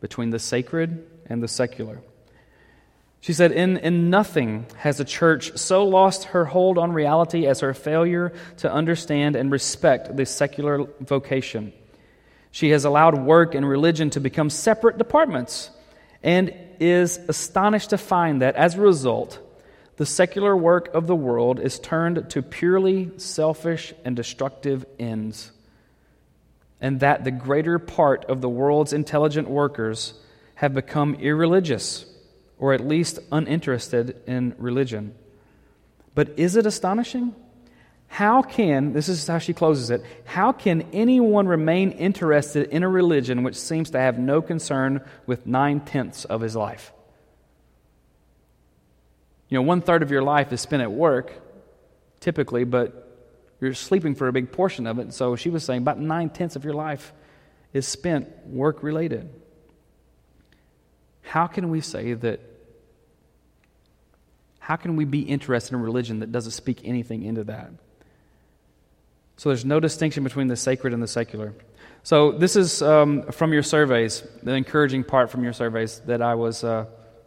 between 0.00 0.30
the 0.30 0.38
sacred 0.38 1.06
and 1.26 1.42
the 1.42 1.48
secular. 1.48 2.00
She 3.20 3.34
said, 3.34 3.52
in, 3.52 3.76
in 3.76 4.08
nothing 4.08 4.66
has 4.78 4.96
the 4.96 5.04
church 5.04 5.56
so 5.58 5.84
lost 5.84 6.24
her 6.24 6.46
hold 6.46 6.78
on 6.78 6.92
reality 6.92 7.46
as 7.46 7.60
her 7.60 7.74
failure 7.74 8.32
to 8.58 8.72
understand 8.72 9.36
and 9.36 9.52
respect 9.52 10.16
the 10.16 10.24
secular 10.24 10.86
vocation. 11.00 11.72
She 12.50 12.70
has 12.70 12.84
allowed 12.84 13.18
work 13.18 13.54
and 13.54 13.68
religion 13.68 14.10
to 14.10 14.20
become 14.20 14.50
separate 14.50 14.98
departments 14.98 15.70
and 16.22 16.52
is 16.80 17.18
astonished 17.28 17.90
to 17.90 17.98
find 17.98 18.42
that 18.42 18.56
as 18.56 18.74
a 18.74 18.80
result, 18.80 19.38
the 19.96 20.06
secular 20.06 20.56
work 20.56 20.92
of 20.94 21.06
the 21.06 21.14
world 21.14 21.60
is 21.60 21.78
turned 21.78 22.30
to 22.30 22.42
purely 22.42 23.10
selfish 23.18 23.92
and 24.04 24.16
destructive 24.16 24.84
ends, 24.98 25.52
and 26.80 27.00
that 27.00 27.24
the 27.24 27.30
greater 27.30 27.78
part 27.78 28.24
of 28.24 28.40
the 28.40 28.48
world's 28.48 28.92
intelligent 28.92 29.48
workers 29.48 30.14
have 30.54 30.74
become 30.74 31.14
irreligious 31.16 32.06
or 32.58 32.72
at 32.74 32.86
least 32.86 33.18
uninterested 33.32 34.20
in 34.26 34.54
religion. 34.58 35.14
But 36.14 36.38
is 36.38 36.56
it 36.56 36.66
astonishing? 36.66 37.34
How 38.12 38.42
can, 38.42 38.92
this 38.92 39.08
is 39.08 39.24
how 39.24 39.38
she 39.38 39.54
closes 39.54 39.88
it, 39.88 40.02
how 40.24 40.50
can 40.50 40.82
anyone 40.92 41.46
remain 41.46 41.92
interested 41.92 42.68
in 42.70 42.82
a 42.82 42.88
religion 42.88 43.44
which 43.44 43.54
seems 43.54 43.90
to 43.90 44.00
have 44.00 44.18
no 44.18 44.42
concern 44.42 45.02
with 45.26 45.46
nine 45.46 45.78
tenths 45.80 46.24
of 46.24 46.40
his 46.40 46.56
life? 46.56 46.92
You 49.48 49.58
know, 49.58 49.62
one 49.62 49.80
third 49.80 50.02
of 50.02 50.10
your 50.10 50.22
life 50.22 50.52
is 50.52 50.60
spent 50.60 50.82
at 50.82 50.90
work, 50.90 51.32
typically, 52.18 52.64
but 52.64 53.06
you're 53.60 53.74
sleeping 53.74 54.16
for 54.16 54.26
a 54.26 54.32
big 54.32 54.50
portion 54.50 54.88
of 54.88 54.98
it. 54.98 55.14
So 55.14 55.36
she 55.36 55.48
was 55.48 55.62
saying 55.62 55.82
about 55.82 56.00
nine 56.00 56.30
tenths 56.30 56.56
of 56.56 56.64
your 56.64 56.74
life 56.74 57.12
is 57.72 57.86
spent 57.86 58.44
work 58.44 58.82
related. 58.82 59.32
How 61.22 61.46
can 61.46 61.70
we 61.70 61.80
say 61.80 62.14
that 62.14 62.40
how 64.58 64.74
can 64.74 64.96
we 64.96 65.04
be 65.04 65.20
interested 65.20 65.74
in 65.74 65.80
a 65.80 65.84
religion 65.84 66.18
that 66.20 66.32
doesn't 66.32 66.52
speak 66.52 66.80
anything 66.82 67.22
into 67.22 67.44
that? 67.44 67.70
So 69.40 69.48
there's 69.48 69.64
no 69.64 69.80
distinction 69.80 70.22
between 70.22 70.48
the 70.48 70.56
sacred 70.56 70.92
and 70.92 71.02
the 71.02 71.08
secular. 71.08 71.54
So 72.02 72.30
this 72.30 72.56
is 72.56 72.82
um, 72.82 73.22
from 73.32 73.54
your 73.54 73.62
surveys, 73.62 74.22
the 74.42 74.52
encouraging 74.52 75.02
part 75.02 75.30
from 75.30 75.44
your 75.44 75.54
surveys 75.54 76.00
that 76.00 76.20
I 76.20 76.34
was 76.34 76.62
uh, 76.62 76.84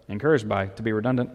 encouraged 0.08 0.47
by, 0.47 0.67
to 0.67 0.84
be 0.84 0.93
redundant. 0.93 1.32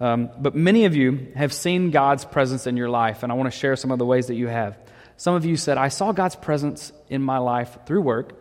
Um, 0.00 0.30
but 0.38 0.54
many 0.54 0.86
of 0.86 0.96
you 0.96 1.30
have 1.36 1.52
seen 1.52 1.90
God's 1.90 2.24
presence 2.24 2.66
in 2.66 2.78
your 2.78 2.88
life, 2.88 3.22
and 3.22 3.30
I 3.30 3.34
want 3.34 3.52
to 3.52 3.58
share 3.58 3.76
some 3.76 3.90
of 3.90 3.98
the 3.98 4.06
ways 4.06 4.28
that 4.28 4.34
you 4.34 4.46
have. 4.46 4.78
Some 5.18 5.34
of 5.34 5.44
you 5.44 5.58
said, 5.58 5.76
I 5.76 5.88
saw 5.88 6.12
God's 6.12 6.36
presence 6.36 6.92
in 7.10 7.20
my 7.20 7.36
life 7.36 7.80
through 7.84 8.00
work, 8.00 8.32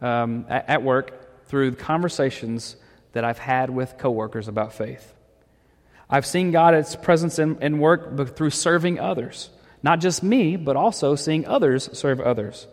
um, 0.00 0.46
at, 0.48 0.84
work, 0.84 1.46
through 1.46 1.74
conversations 1.74 2.76
that 3.10 3.24
I've 3.24 3.38
had 3.38 3.70
with 3.70 3.98
coworkers 3.98 4.46
about 4.46 4.72
faith. 4.72 5.12
I've 6.08 6.26
seen 6.26 6.52
God's 6.52 6.94
presence 6.94 7.40
in, 7.40 7.60
in 7.60 7.80
work 7.80 8.36
through 8.36 8.50
serving 8.50 9.00
others. 9.00 9.50
Not 9.82 10.00
just 10.00 10.22
me, 10.22 10.56
but 10.56 10.76
also 10.76 11.14
seeing 11.14 11.46
others 11.46 11.88
serve 11.98 12.20
others. 12.20 12.66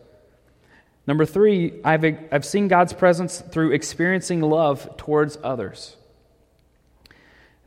Number 1.06 1.26
three, 1.26 1.80
I've, 1.84 2.04
I've 2.32 2.46
seen 2.46 2.67
God's 2.67 2.93
presence 2.93 3.39
through 3.39 3.72
experiencing 3.72 4.41
love 4.41 4.98
towards 4.98 5.38
others. 5.41 5.96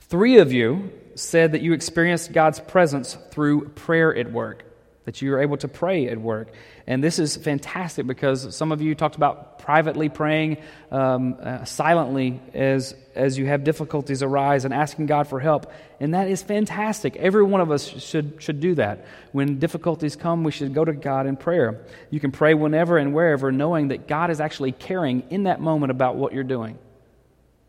Three 0.03 0.38
of 0.38 0.53
you 0.53 0.92
said 1.14 1.53
that 1.53 1.62
you 1.62 1.72
experienced 1.72 2.33
God's 2.33 2.61
presence 2.61 3.16
through 3.31 3.70
prayer 3.70 4.14
at 4.14 4.31
work 4.31 4.64
that 5.10 5.20
you 5.20 5.34
are 5.34 5.40
able 5.40 5.56
to 5.56 5.66
pray 5.66 6.06
at 6.06 6.20
work. 6.20 6.52
And 6.86 7.02
this 7.02 7.18
is 7.18 7.36
fantastic 7.36 8.06
because 8.06 8.54
some 8.54 8.70
of 8.70 8.80
you 8.80 8.94
talked 8.94 9.16
about 9.16 9.58
privately 9.58 10.08
praying 10.08 10.58
um, 10.92 11.36
uh, 11.42 11.64
silently 11.64 12.40
as, 12.54 12.94
as 13.16 13.36
you 13.36 13.44
have 13.46 13.64
difficulties 13.64 14.22
arise 14.22 14.64
and 14.64 14.72
asking 14.72 15.06
God 15.06 15.26
for 15.26 15.40
help. 15.40 15.72
And 15.98 16.14
that 16.14 16.28
is 16.28 16.44
fantastic. 16.44 17.16
Every 17.16 17.42
one 17.42 17.60
of 17.60 17.72
us 17.72 17.88
should, 17.88 18.40
should 18.40 18.60
do 18.60 18.76
that. 18.76 19.04
When 19.32 19.58
difficulties 19.58 20.14
come, 20.14 20.44
we 20.44 20.52
should 20.52 20.72
go 20.74 20.84
to 20.84 20.92
God 20.92 21.26
in 21.26 21.36
prayer. 21.36 21.84
You 22.10 22.20
can 22.20 22.30
pray 22.30 22.54
whenever 22.54 22.96
and 22.96 23.12
wherever, 23.12 23.50
knowing 23.50 23.88
that 23.88 24.06
God 24.06 24.30
is 24.30 24.40
actually 24.40 24.70
caring 24.70 25.24
in 25.28 25.42
that 25.42 25.60
moment 25.60 25.90
about 25.90 26.14
what 26.14 26.32
you're 26.32 26.44
doing. 26.44 26.78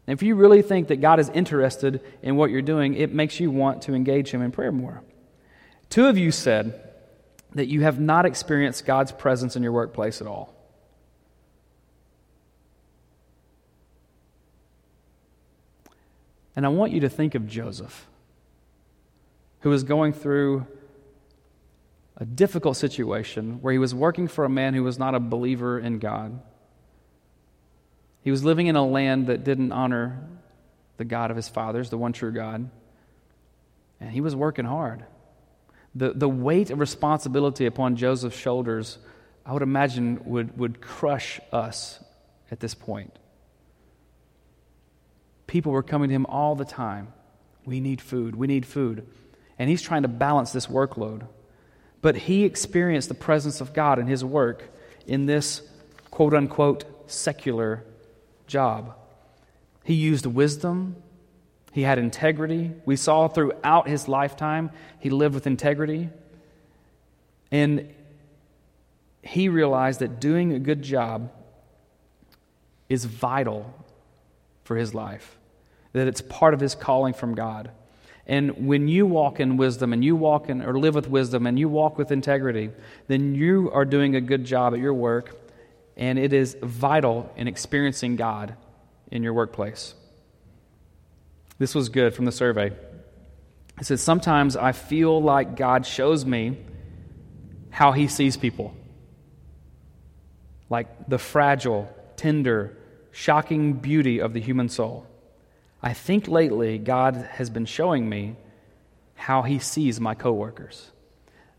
And 0.06 0.14
if 0.16 0.22
you 0.22 0.36
really 0.36 0.62
think 0.62 0.90
that 0.90 1.02
God 1.02 1.20
is 1.20 1.30
interested 1.30 2.02
in 2.22 2.36
what 2.36 2.52
you're 2.52 2.62
doing, 2.62 2.94
it 2.94 3.12
makes 3.12 3.40
you 3.40 3.50
want 3.50 3.82
to 3.84 3.96
engage 3.96 4.30
Him 4.30 4.44
in 4.44 4.52
prayer 4.52 4.72
more. 4.72 5.02
Two 5.90 6.06
of 6.06 6.20
you 6.20 6.32
said, 6.32 6.91
that 7.54 7.68
you 7.68 7.82
have 7.82 8.00
not 8.00 8.26
experienced 8.26 8.86
God's 8.86 9.12
presence 9.12 9.56
in 9.56 9.64
your 9.64 9.72
workplace 9.72 10.22
at 10.22 10.28
all. 10.28 10.56
And 16.56 16.66
I 16.66 16.70
want 16.70 16.92
you 16.92 17.02
to 17.02 17.10
think 17.10 17.36
of 17.36 17.48
Joseph, 17.48 18.08
who 19.62 19.70
was 19.70 19.84
going 19.84 20.14
through 20.14 20.66
a 22.18 22.26
difficult 22.26 22.78
situation 22.78 23.62
where 23.62 23.72
he 23.72 23.80
was 23.80 23.96
working 23.96 24.28
for 24.28 24.46
a 24.46 24.50
man 24.50 24.74
who 24.74 24.84
was 24.84 25.00
not 25.00 25.16
a 25.16 25.20
believer 25.20 25.80
in 25.80 25.98
God. 25.98 26.40
He 28.24 28.30
was 28.30 28.44
living 28.44 28.68
in 28.68 28.76
a 28.76 28.86
land 28.86 29.28
that 29.28 29.44
didn't 29.44 29.72
honor 29.72 30.28
the 30.98 31.06
God 31.06 31.32
of 31.32 31.38
his 31.38 31.50
fathers, 31.50 31.90
the 31.90 31.98
one 31.98 32.14
true 32.14 32.32
God. 32.32 32.70
And 34.00 34.12
he 34.12 34.22
was 34.22 34.36
working 34.36 34.66
hard. 34.66 35.04
The, 35.94 36.14
the 36.14 36.30
weight 36.30 36.70
of 36.70 36.80
responsibility 36.80 37.66
upon 37.66 37.96
Joseph's 37.96 38.38
shoulders, 38.38 38.98
I 39.46 39.54
would 39.54 39.62
imagine, 39.62 40.22
would, 40.26 40.58
would 40.58 40.82
crush 40.82 41.40
us 41.52 42.00
at 42.50 42.60
this 42.60 42.74
point. 42.74 43.14
People 45.48 45.74
were 45.74 45.84
coming 45.84 46.10
to 46.10 46.16
him 46.16 46.26
all 46.28 46.56
the 46.56 46.66
time. 46.66 47.10
We 47.66 47.80
need 47.82 48.02
food. 48.02 48.36
We 48.36 48.48
need 48.48 48.66
food. 48.66 49.06
And 49.60 49.70
he's 49.70 49.82
trying 49.82 50.04
to 50.04 50.08
balance 50.08 50.54
this 50.54 50.68
workload. 50.68 51.28
But 52.02 52.16
he 52.16 52.46
experienced 52.46 53.10
the 53.10 53.16
presence 53.16 53.62
of 53.62 53.74
God 53.74 54.00
in 54.00 54.08
his 54.08 54.24
work 54.24 54.64
in 55.06 55.26
this 55.26 55.62
quote 56.10 56.34
unquote 56.34 56.86
secular 57.12 57.84
job. 58.48 58.96
He 59.84 59.94
used 59.94 60.26
wisdom, 60.26 60.96
he 61.72 61.84
had 61.84 61.98
integrity. 61.98 62.72
We 62.86 62.96
saw 62.96 63.28
throughout 63.28 63.88
his 63.88 64.08
lifetime 64.08 64.72
he 65.00 65.10
lived 65.10 65.36
with 65.36 65.48
integrity. 65.48 66.10
And 67.52 67.94
he 69.22 69.50
realized 69.50 70.00
that 70.00 70.20
doing 70.20 70.54
a 70.54 70.60
good 70.60 70.82
job 70.82 71.32
is 72.90 73.06
vital 73.06 73.74
for 74.64 74.76
his 74.76 74.94
life, 74.94 75.38
that 75.94 76.08
it's 76.08 76.22
part 76.22 76.54
of 76.54 76.60
his 76.60 76.76
calling 76.76 77.14
from 77.14 77.36
God. 77.36 77.72
And 78.28 78.68
when 78.68 78.88
you 78.88 79.06
walk 79.06 79.40
in 79.40 79.58
wisdom 79.58 79.94
and 79.94 80.04
you 80.04 80.16
walk 80.16 80.50
in 80.50 80.62
or 80.62 80.78
live 80.78 80.96
with 80.96 81.10
wisdom 81.10 81.48
and 81.48 81.58
you 81.58 81.68
walk 81.68 81.98
with 81.98 82.12
integrity, 82.12 82.70
then 83.08 83.36
you 83.36 83.72
are 83.72 83.86
doing 83.86 84.16
a 84.16 84.22
good 84.22 84.46
job 84.46 84.74
at 84.74 84.80
your 84.80 84.94
work, 84.94 85.36
and 85.98 86.18
it 86.20 86.32
is 86.32 86.56
vital 86.62 87.32
in 87.36 87.48
experiencing 87.48 88.16
God 88.16 88.56
in 89.10 89.24
your 89.24 89.34
workplace. 89.34 89.96
This 91.62 91.76
was 91.76 91.90
good 91.90 92.16
from 92.16 92.26
the 92.26 92.32
survey. 92.32 92.72
It 93.80 93.86
says, 93.86 94.02
Sometimes 94.02 94.58
I 94.58 94.72
feel 94.72 95.22
like 95.22 95.56
God 95.56 95.86
shows 95.86 96.26
me 96.26 96.58
how 97.70 97.92
he 97.92 98.08
sees 98.08 98.36
people. 98.36 98.74
Like 100.72 101.08
the 101.08 101.20
fragile, 101.20 101.88
tender, 102.16 102.76
shocking 103.12 103.74
beauty 103.74 104.22
of 104.22 104.34
the 104.34 104.40
human 104.40 104.70
soul. 104.70 105.06
I 105.84 105.94
think 105.94 106.28
lately 106.28 106.80
God 106.80 107.16
has 107.34 107.52
been 107.52 107.66
showing 107.66 108.10
me 108.10 108.38
how 109.14 109.44
he 109.44 109.60
sees 109.60 110.00
my 110.00 110.16
coworkers. 110.16 110.90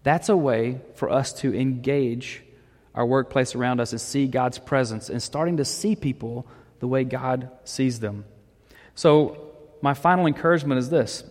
That's 0.03 0.29
a 0.29 0.37
way 0.37 0.81
for 0.97 1.11
us 1.11 1.33
to 1.35 1.55
engage 1.55 2.43
our 2.93 3.07
workplace 3.07 3.55
around 3.55 3.79
us 3.79 3.93
and 3.93 4.01
see 4.01 4.27
God's 4.27 4.59
presence 4.59 5.09
and 5.09 5.22
starting 5.22 5.59
to 5.59 5.64
see 5.64 5.95
people 5.95 6.45
the 6.81 6.89
way 6.89 7.05
God 7.05 7.51
sees 7.62 8.01
them. 8.01 8.24
So, 8.97 9.51
my 9.83 9.95
final 9.95 10.26
encouragement 10.26 10.78
is 10.78 10.89
this 10.89 11.24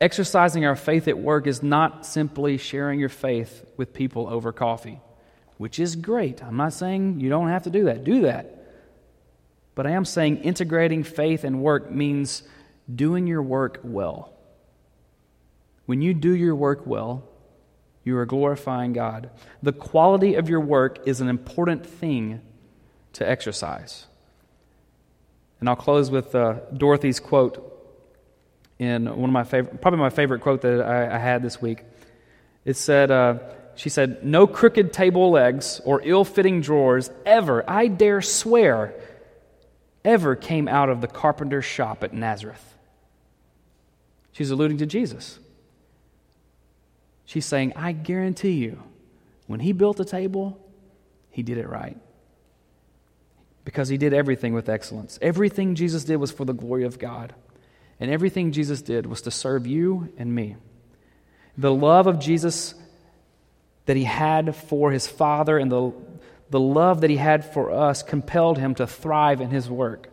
exercising 0.00 0.64
our 0.66 0.76
faith 0.76 1.08
at 1.08 1.18
work 1.18 1.46
is 1.46 1.62
not 1.62 2.04
simply 2.04 2.58
sharing 2.58 3.00
your 3.00 3.08
faith 3.08 3.64
with 3.76 3.94
people 3.94 4.28
over 4.28 4.52
coffee, 4.52 5.00
which 5.56 5.78
is 5.78 5.96
great. 5.96 6.42
I'm 6.42 6.56
not 6.56 6.72
saying 6.72 7.20
you 7.20 7.30
don't 7.30 7.48
have 7.48 7.62
to 7.64 7.70
do 7.70 7.84
that, 7.84 8.04
do 8.04 8.22
that. 8.22 8.52
But 9.74 9.86
I 9.86 9.90
am 9.90 10.04
saying 10.04 10.38
integrating 10.38 11.02
faith 11.02 11.44
and 11.44 11.62
work 11.62 11.90
means 11.90 12.42
doing 12.92 13.26
your 13.26 13.42
work 13.42 13.80
well. 13.82 14.32
When 15.84 16.02
you 16.02 16.14
do 16.14 16.34
your 16.34 16.54
work 16.54 16.86
well, 16.86 17.24
you 18.04 18.16
are 18.16 18.26
glorifying 18.26 18.92
God. 18.92 19.30
The 19.62 19.72
quality 19.72 20.34
of 20.34 20.48
your 20.48 20.60
work 20.60 21.06
is 21.06 21.20
an 21.20 21.28
important 21.28 21.84
thing 21.84 22.40
to 23.14 23.28
exercise. 23.28 24.06
And 25.60 25.68
I'll 25.68 25.76
close 25.76 26.10
with 26.10 26.34
uh, 26.34 26.60
Dorothy's 26.76 27.20
quote 27.20 27.62
in 28.78 29.06
one 29.06 29.30
of 29.30 29.32
my 29.32 29.44
favorite, 29.44 29.80
probably 29.80 30.00
my 30.00 30.10
favorite 30.10 30.40
quote 30.40 30.62
that 30.62 30.82
I, 30.82 31.14
I 31.14 31.18
had 31.18 31.42
this 31.42 31.60
week. 31.60 31.82
It 32.64 32.76
said, 32.76 33.10
uh, 33.10 33.38
she 33.74 33.88
said, 33.88 34.24
No 34.24 34.46
crooked 34.46 34.92
table 34.92 35.30
legs 35.30 35.80
or 35.84 36.02
ill 36.04 36.24
fitting 36.24 36.60
drawers 36.60 37.10
ever, 37.24 37.68
I 37.68 37.88
dare 37.88 38.20
swear, 38.20 38.94
ever 40.04 40.36
came 40.36 40.68
out 40.68 40.88
of 40.88 41.00
the 41.00 41.06
carpenter's 41.06 41.64
shop 41.64 42.04
at 42.04 42.12
Nazareth. 42.12 42.74
She's 44.32 44.50
alluding 44.50 44.78
to 44.78 44.86
Jesus. 44.86 45.38
She's 47.24 47.46
saying, 47.46 47.72
I 47.74 47.92
guarantee 47.92 48.52
you, 48.52 48.82
when 49.46 49.60
he 49.60 49.72
built 49.72 49.98
a 50.00 50.04
table, 50.04 50.58
he 51.30 51.42
did 51.42 51.58
it 51.58 51.68
right. 51.68 51.96
Because 53.66 53.88
he 53.88 53.98
did 53.98 54.14
everything 54.14 54.54
with 54.54 54.68
excellence. 54.68 55.18
Everything 55.20 55.74
Jesus 55.74 56.04
did 56.04 56.16
was 56.16 56.30
for 56.30 56.44
the 56.44 56.54
glory 56.54 56.84
of 56.84 57.00
God. 57.00 57.34
And 57.98 58.10
everything 58.10 58.52
Jesus 58.52 58.80
did 58.80 59.06
was 59.06 59.22
to 59.22 59.30
serve 59.32 59.66
you 59.66 60.12
and 60.16 60.32
me. 60.32 60.54
The 61.58 61.74
love 61.74 62.06
of 62.06 62.20
Jesus 62.20 62.74
that 63.86 63.96
he 63.96 64.04
had 64.04 64.54
for 64.54 64.92
his 64.92 65.08
Father 65.08 65.58
and 65.58 65.70
the, 65.70 65.92
the 66.48 66.60
love 66.60 67.00
that 67.00 67.10
he 67.10 67.16
had 67.16 67.52
for 67.52 67.72
us 67.72 68.04
compelled 68.04 68.56
him 68.56 68.76
to 68.76 68.86
thrive 68.86 69.40
in 69.40 69.50
his 69.50 69.68
work. 69.68 70.10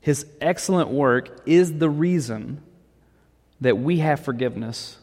His 0.00 0.26
excellent 0.40 0.90
work 0.90 1.40
is 1.46 1.78
the 1.78 1.90
reason 1.90 2.62
that 3.60 3.78
we 3.78 3.98
have 3.98 4.20
forgiveness. 4.20 4.98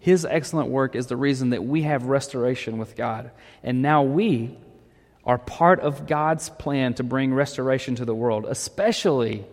His 0.00 0.24
excellent 0.24 0.68
work 0.68 0.96
is 0.96 1.06
the 1.06 1.16
reason 1.16 1.50
that 1.50 1.62
we 1.62 1.82
have 1.82 2.06
restoration 2.06 2.76
with 2.76 2.96
God. 2.96 3.30
And 3.62 3.82
now 3.82 4.02
we 4.02 4.56
are 5.28 5.36
part 5.36 5.80
of 5.80 6.06
God's 6.06 6.48
plan 6.48 6.94
to 6.94 7.02
bring 7.04 7.34
restoration 7.34 7.94
to 7.96 8.06
the 8.06 8.14
world, 8.14 8.46
especially, 8.48 9.44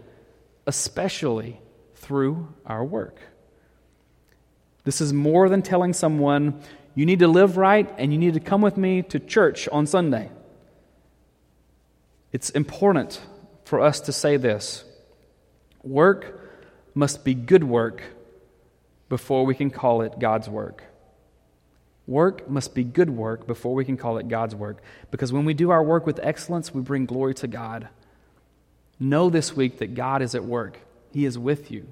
especially 0.66 1.60
through 1.96 2.48
our 2.66 2.84
work. 2.84 3.20
This 4.86 5.02
is 5.02 5.12
more 5.12 5.50
than 5.50 5.62
telling 5.62 5.92
someone, 5.92 6.62
you 6.96 7.06
need 7.06 7.20
to 7.20 7.28
live 7.28 7.58
right 7.58 7.94
and 7.98 8.14
you 8.14 8.18
need 8.18 8.36
to 8.36 8.40
come 8.40 8.62
with 8.62 8.78
me 8.78 9.02
to 9.02 9.20
church 9.20 9.68
on 9.68 9.86
Sunday. 9.86 10.32
It's 12.32 12.52
important 12.52 13.22
for 13.66 13.82
us 13.82 14.00
to 14.02 14.14
say 14.14 14.38
this 14.38 14.86
work 15.84 16.40
must 16.94 17.26
be 17.26 17.34
good 17.34 17.66
work 17.66 18.02
before 19.10 19.46
we 19.46 19.54
can 19.54 19.70
call 19.70 20.04
it 20.04 20.20
God's 20.20 20.48
work. 20.48 20.84
Work 22.08 22.50
must 22.50 22.76
be 22.76 22.84
good 22.84 23.10
work 23.10 23.48
before 23.48 23.74
we 23.74 23.84
can 23.84 23.98
call 23.98 24.18
it 24.18 24.28
God's 24.28 24.54
work. 24.54 24.82
Because 25.10 25.34
when 25.34 25.46
we 25.46 25.54
do 25.54 25.72
our 25.72 25.84
work 25.84 26.06
with 26.06 26.20
excellence, 26.22 26.74
we 26.74 26.82
bring 26.82 27.06
glory 27.06 27.34
to 27.36 27.48
God. 27.48 27.90
Know 29.00 29.30
this 29.30 29.56
week 29.56 29.80
that 29.80 29.96
God 29.96 30.22
is 30.22 30.36
at 30.36 30.46
work. 30.46 30.80
He 31.12 31.26
is 31.26 31.38
with 31.38 31.72
you. 31.72 31.88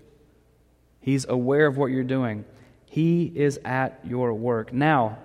He's 1.02 1.26
aware 1.28 1.66
of 1.66 1.78
what 1.78 1.88
you're 1.88 2.04
doing. 2.04 2.46
He 2.86 3.32
is 3.36 3.60
at 3.66 4.00
your 4.04 4.34
work. 4.34 4.72
Now, 4.72 5.18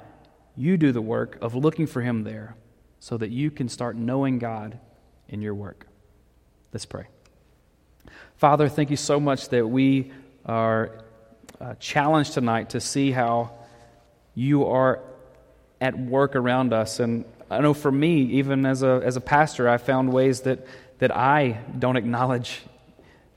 you 0.57 0.77
do 0.77 0.91
the 0.91 1.03
work 1.03 1.39
of 1.41 1.55
looking 1.55 1.87
for 1.87 2.01
Him 2.01 2.25
there 2.25 2.57
so 2.99 3.17
that 3.19 3.31
you 3.31 3.51
can 3.51 3.69
start 3.69 3.95
knowing 3.95 4.39
God 4.39 4.79
in 5.29 5.43
your 5.43 5.55
work. 5.55 5.87
Let's 6.73 6.87
pray. 6.87 7.07
Father, 8.37 8.69
thank 8.69 8.91
you 8.91 8.97
so 8.97 9.21
much 9.21 9.51
that 9.51 9.69
we 9.69 10.13
are 10.47 11.05
uh, 11.61 11.75
challenged 11.75 12.33
tonight 12.33 12.71
to 12.71 12.81
see 12.81 13.11
how 13.11 13.58
you 14.39 14.67
are 14.67 15.01
at 15.81 15.99
work 15.99 16.37
around 16.37 16.73
us. 16.73 17.01
And 17.01 17.25
I 17.51 17.61
know 17.61 17.75
for 17.75 17.91
me, 17.91 18.23
even 18.23 18.67
as 18.67 18.85
a, 18.85 19.01
as 19.05 19.17
a 19.17 19.21
pastor, 19.21 19.69
I 19.69 19.79
found 19.79 20.13
ways 20.13 20.43
that, 20.43 20.65
that 21.01 21.15
I 21.15 21.59
don't 21.77 21.97
acknowledge 21.97 22.63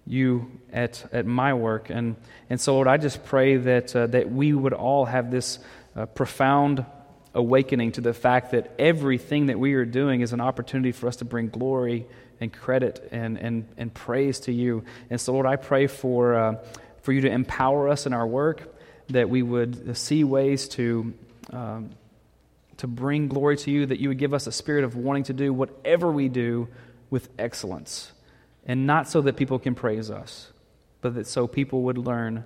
you 0.05 0.59
at, 0.71 1.03
at 1.11 1.25
my 1.25 1.55
work. 1.55 1.89
And, 1.89 2.17
and 2.51 2.61
so, 2.61 2.75
Lord, 2.75 2.87
I 2.87 2.97
just 2.97 3.25
pray 3.25 3.57
that, 3.57 3.95
uh, 3.95 4.07
that 4.07 4.31
we 4.31 4.53
would 4.53 4.73
all 4.73 5.05
have 5.05 5.31
this 5.31 5.57
uh, 5.95 6.05
profound 6.05 6.85
awakening 7.33 7.93
to 7.93 8.01
the 8.01 8.13
fact 8.13 8.51
that 8.51 8.71
everything 8.77 9.47
that 9.47 9.57
we 9.57 9.73
are 9.73 9.85
doing 9.85 10.21
is 10.21 10.33
an 10.33 10.41
opportunity 10.41 10.91
for 10.91 11.07
us 11.07 11.15
to 11.15 11.25
bring 11.25 11.49
glory 11.49 12.05
and 12.39 12.53
credit 12.53 13.09
and, 13.11 13.39
and, 13.39 13.67
and 13.75 13.91
praise 13.91 14.41
to 14.41 14.51
you. 14.51 14.83
And 15.09 15.19
so, 15.19 15.33
Lord, 15.33 15.47
I 15.47 15.55
pray 15.55 15.87
for, 15.87 16.35
uh, 16.35 16.55
for 17.01 17.11
you 17.11 17.21
to 17.21 17.31
empower 17.31 17.89
us 17.89 18.05
in 18.05 18.13
our 18.13 18.27
work, 18.27 18.70
that 19.11 19.29
we 19.29 19.41
would 19.41 19.95
see 19.97 20.23
ways 20.23 20.67
to. 20.69 21.13
Um, 21.51 21.91
to 22.81 22.87
bring 22.87 23.27
glory 23.27 23.57
to 23.57 23.69
you, 23.69 23.85
that 23.85 23.99
you 23.99 24.09
would 24.09 24.17
give 24.17 24.33
us 24.33 24.47
a 24.47 24.51
spirit 24.51 24.83
of 24.83 24.95
wanting 24.95 25.21
to 25.21 25.33
do 25.33 25.53
whatever 25.53 26.11
we 26.11 26.29
do 26.29 26.67
with 27.11 27.29
excellence. 27.37 28.11
And 28.65 28.87
not 28.87 29.07
so 29.07 29.21
that 29.21 29.37
people 29.37 29.59
can 29.59 29.75
praise 29.75 30.09
us, 30.09 30.51
but 30.99 31.13
that 31.13 31.27
so 31.27 31.45
people 31.45 31.83
would 31.83 31.99
learn 31.99 32.43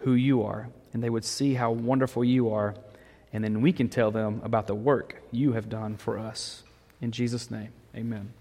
who 0.00 0.12
you 0.12 0.44
are 0.44 0.68
and 0.92 1.02
they 1.02 1.10
would 1.10 1.24
see 1.24 1.54
how 1.54 1.72
wonderful 1.72 2.24
you 2.24 2.50
are. 2.50 2.76
And 3.32 3.42
then 3.42 3.60
we 3.60 3.72
can 3.72 3.88
tell 3.88 4.12
them 4.12 4.40
about 4.44 4.68
the 4.68 4.76
work 4.76 5.20
you 5.32 5.54
have 5.54 5.68
done 5.68 5.96
for 5.96 6.20
us. 6.20 6.62
In 7.00 7.10
Jesus' 7.10 7.50
name, 7.50 7.72
amen. 7.96 8.32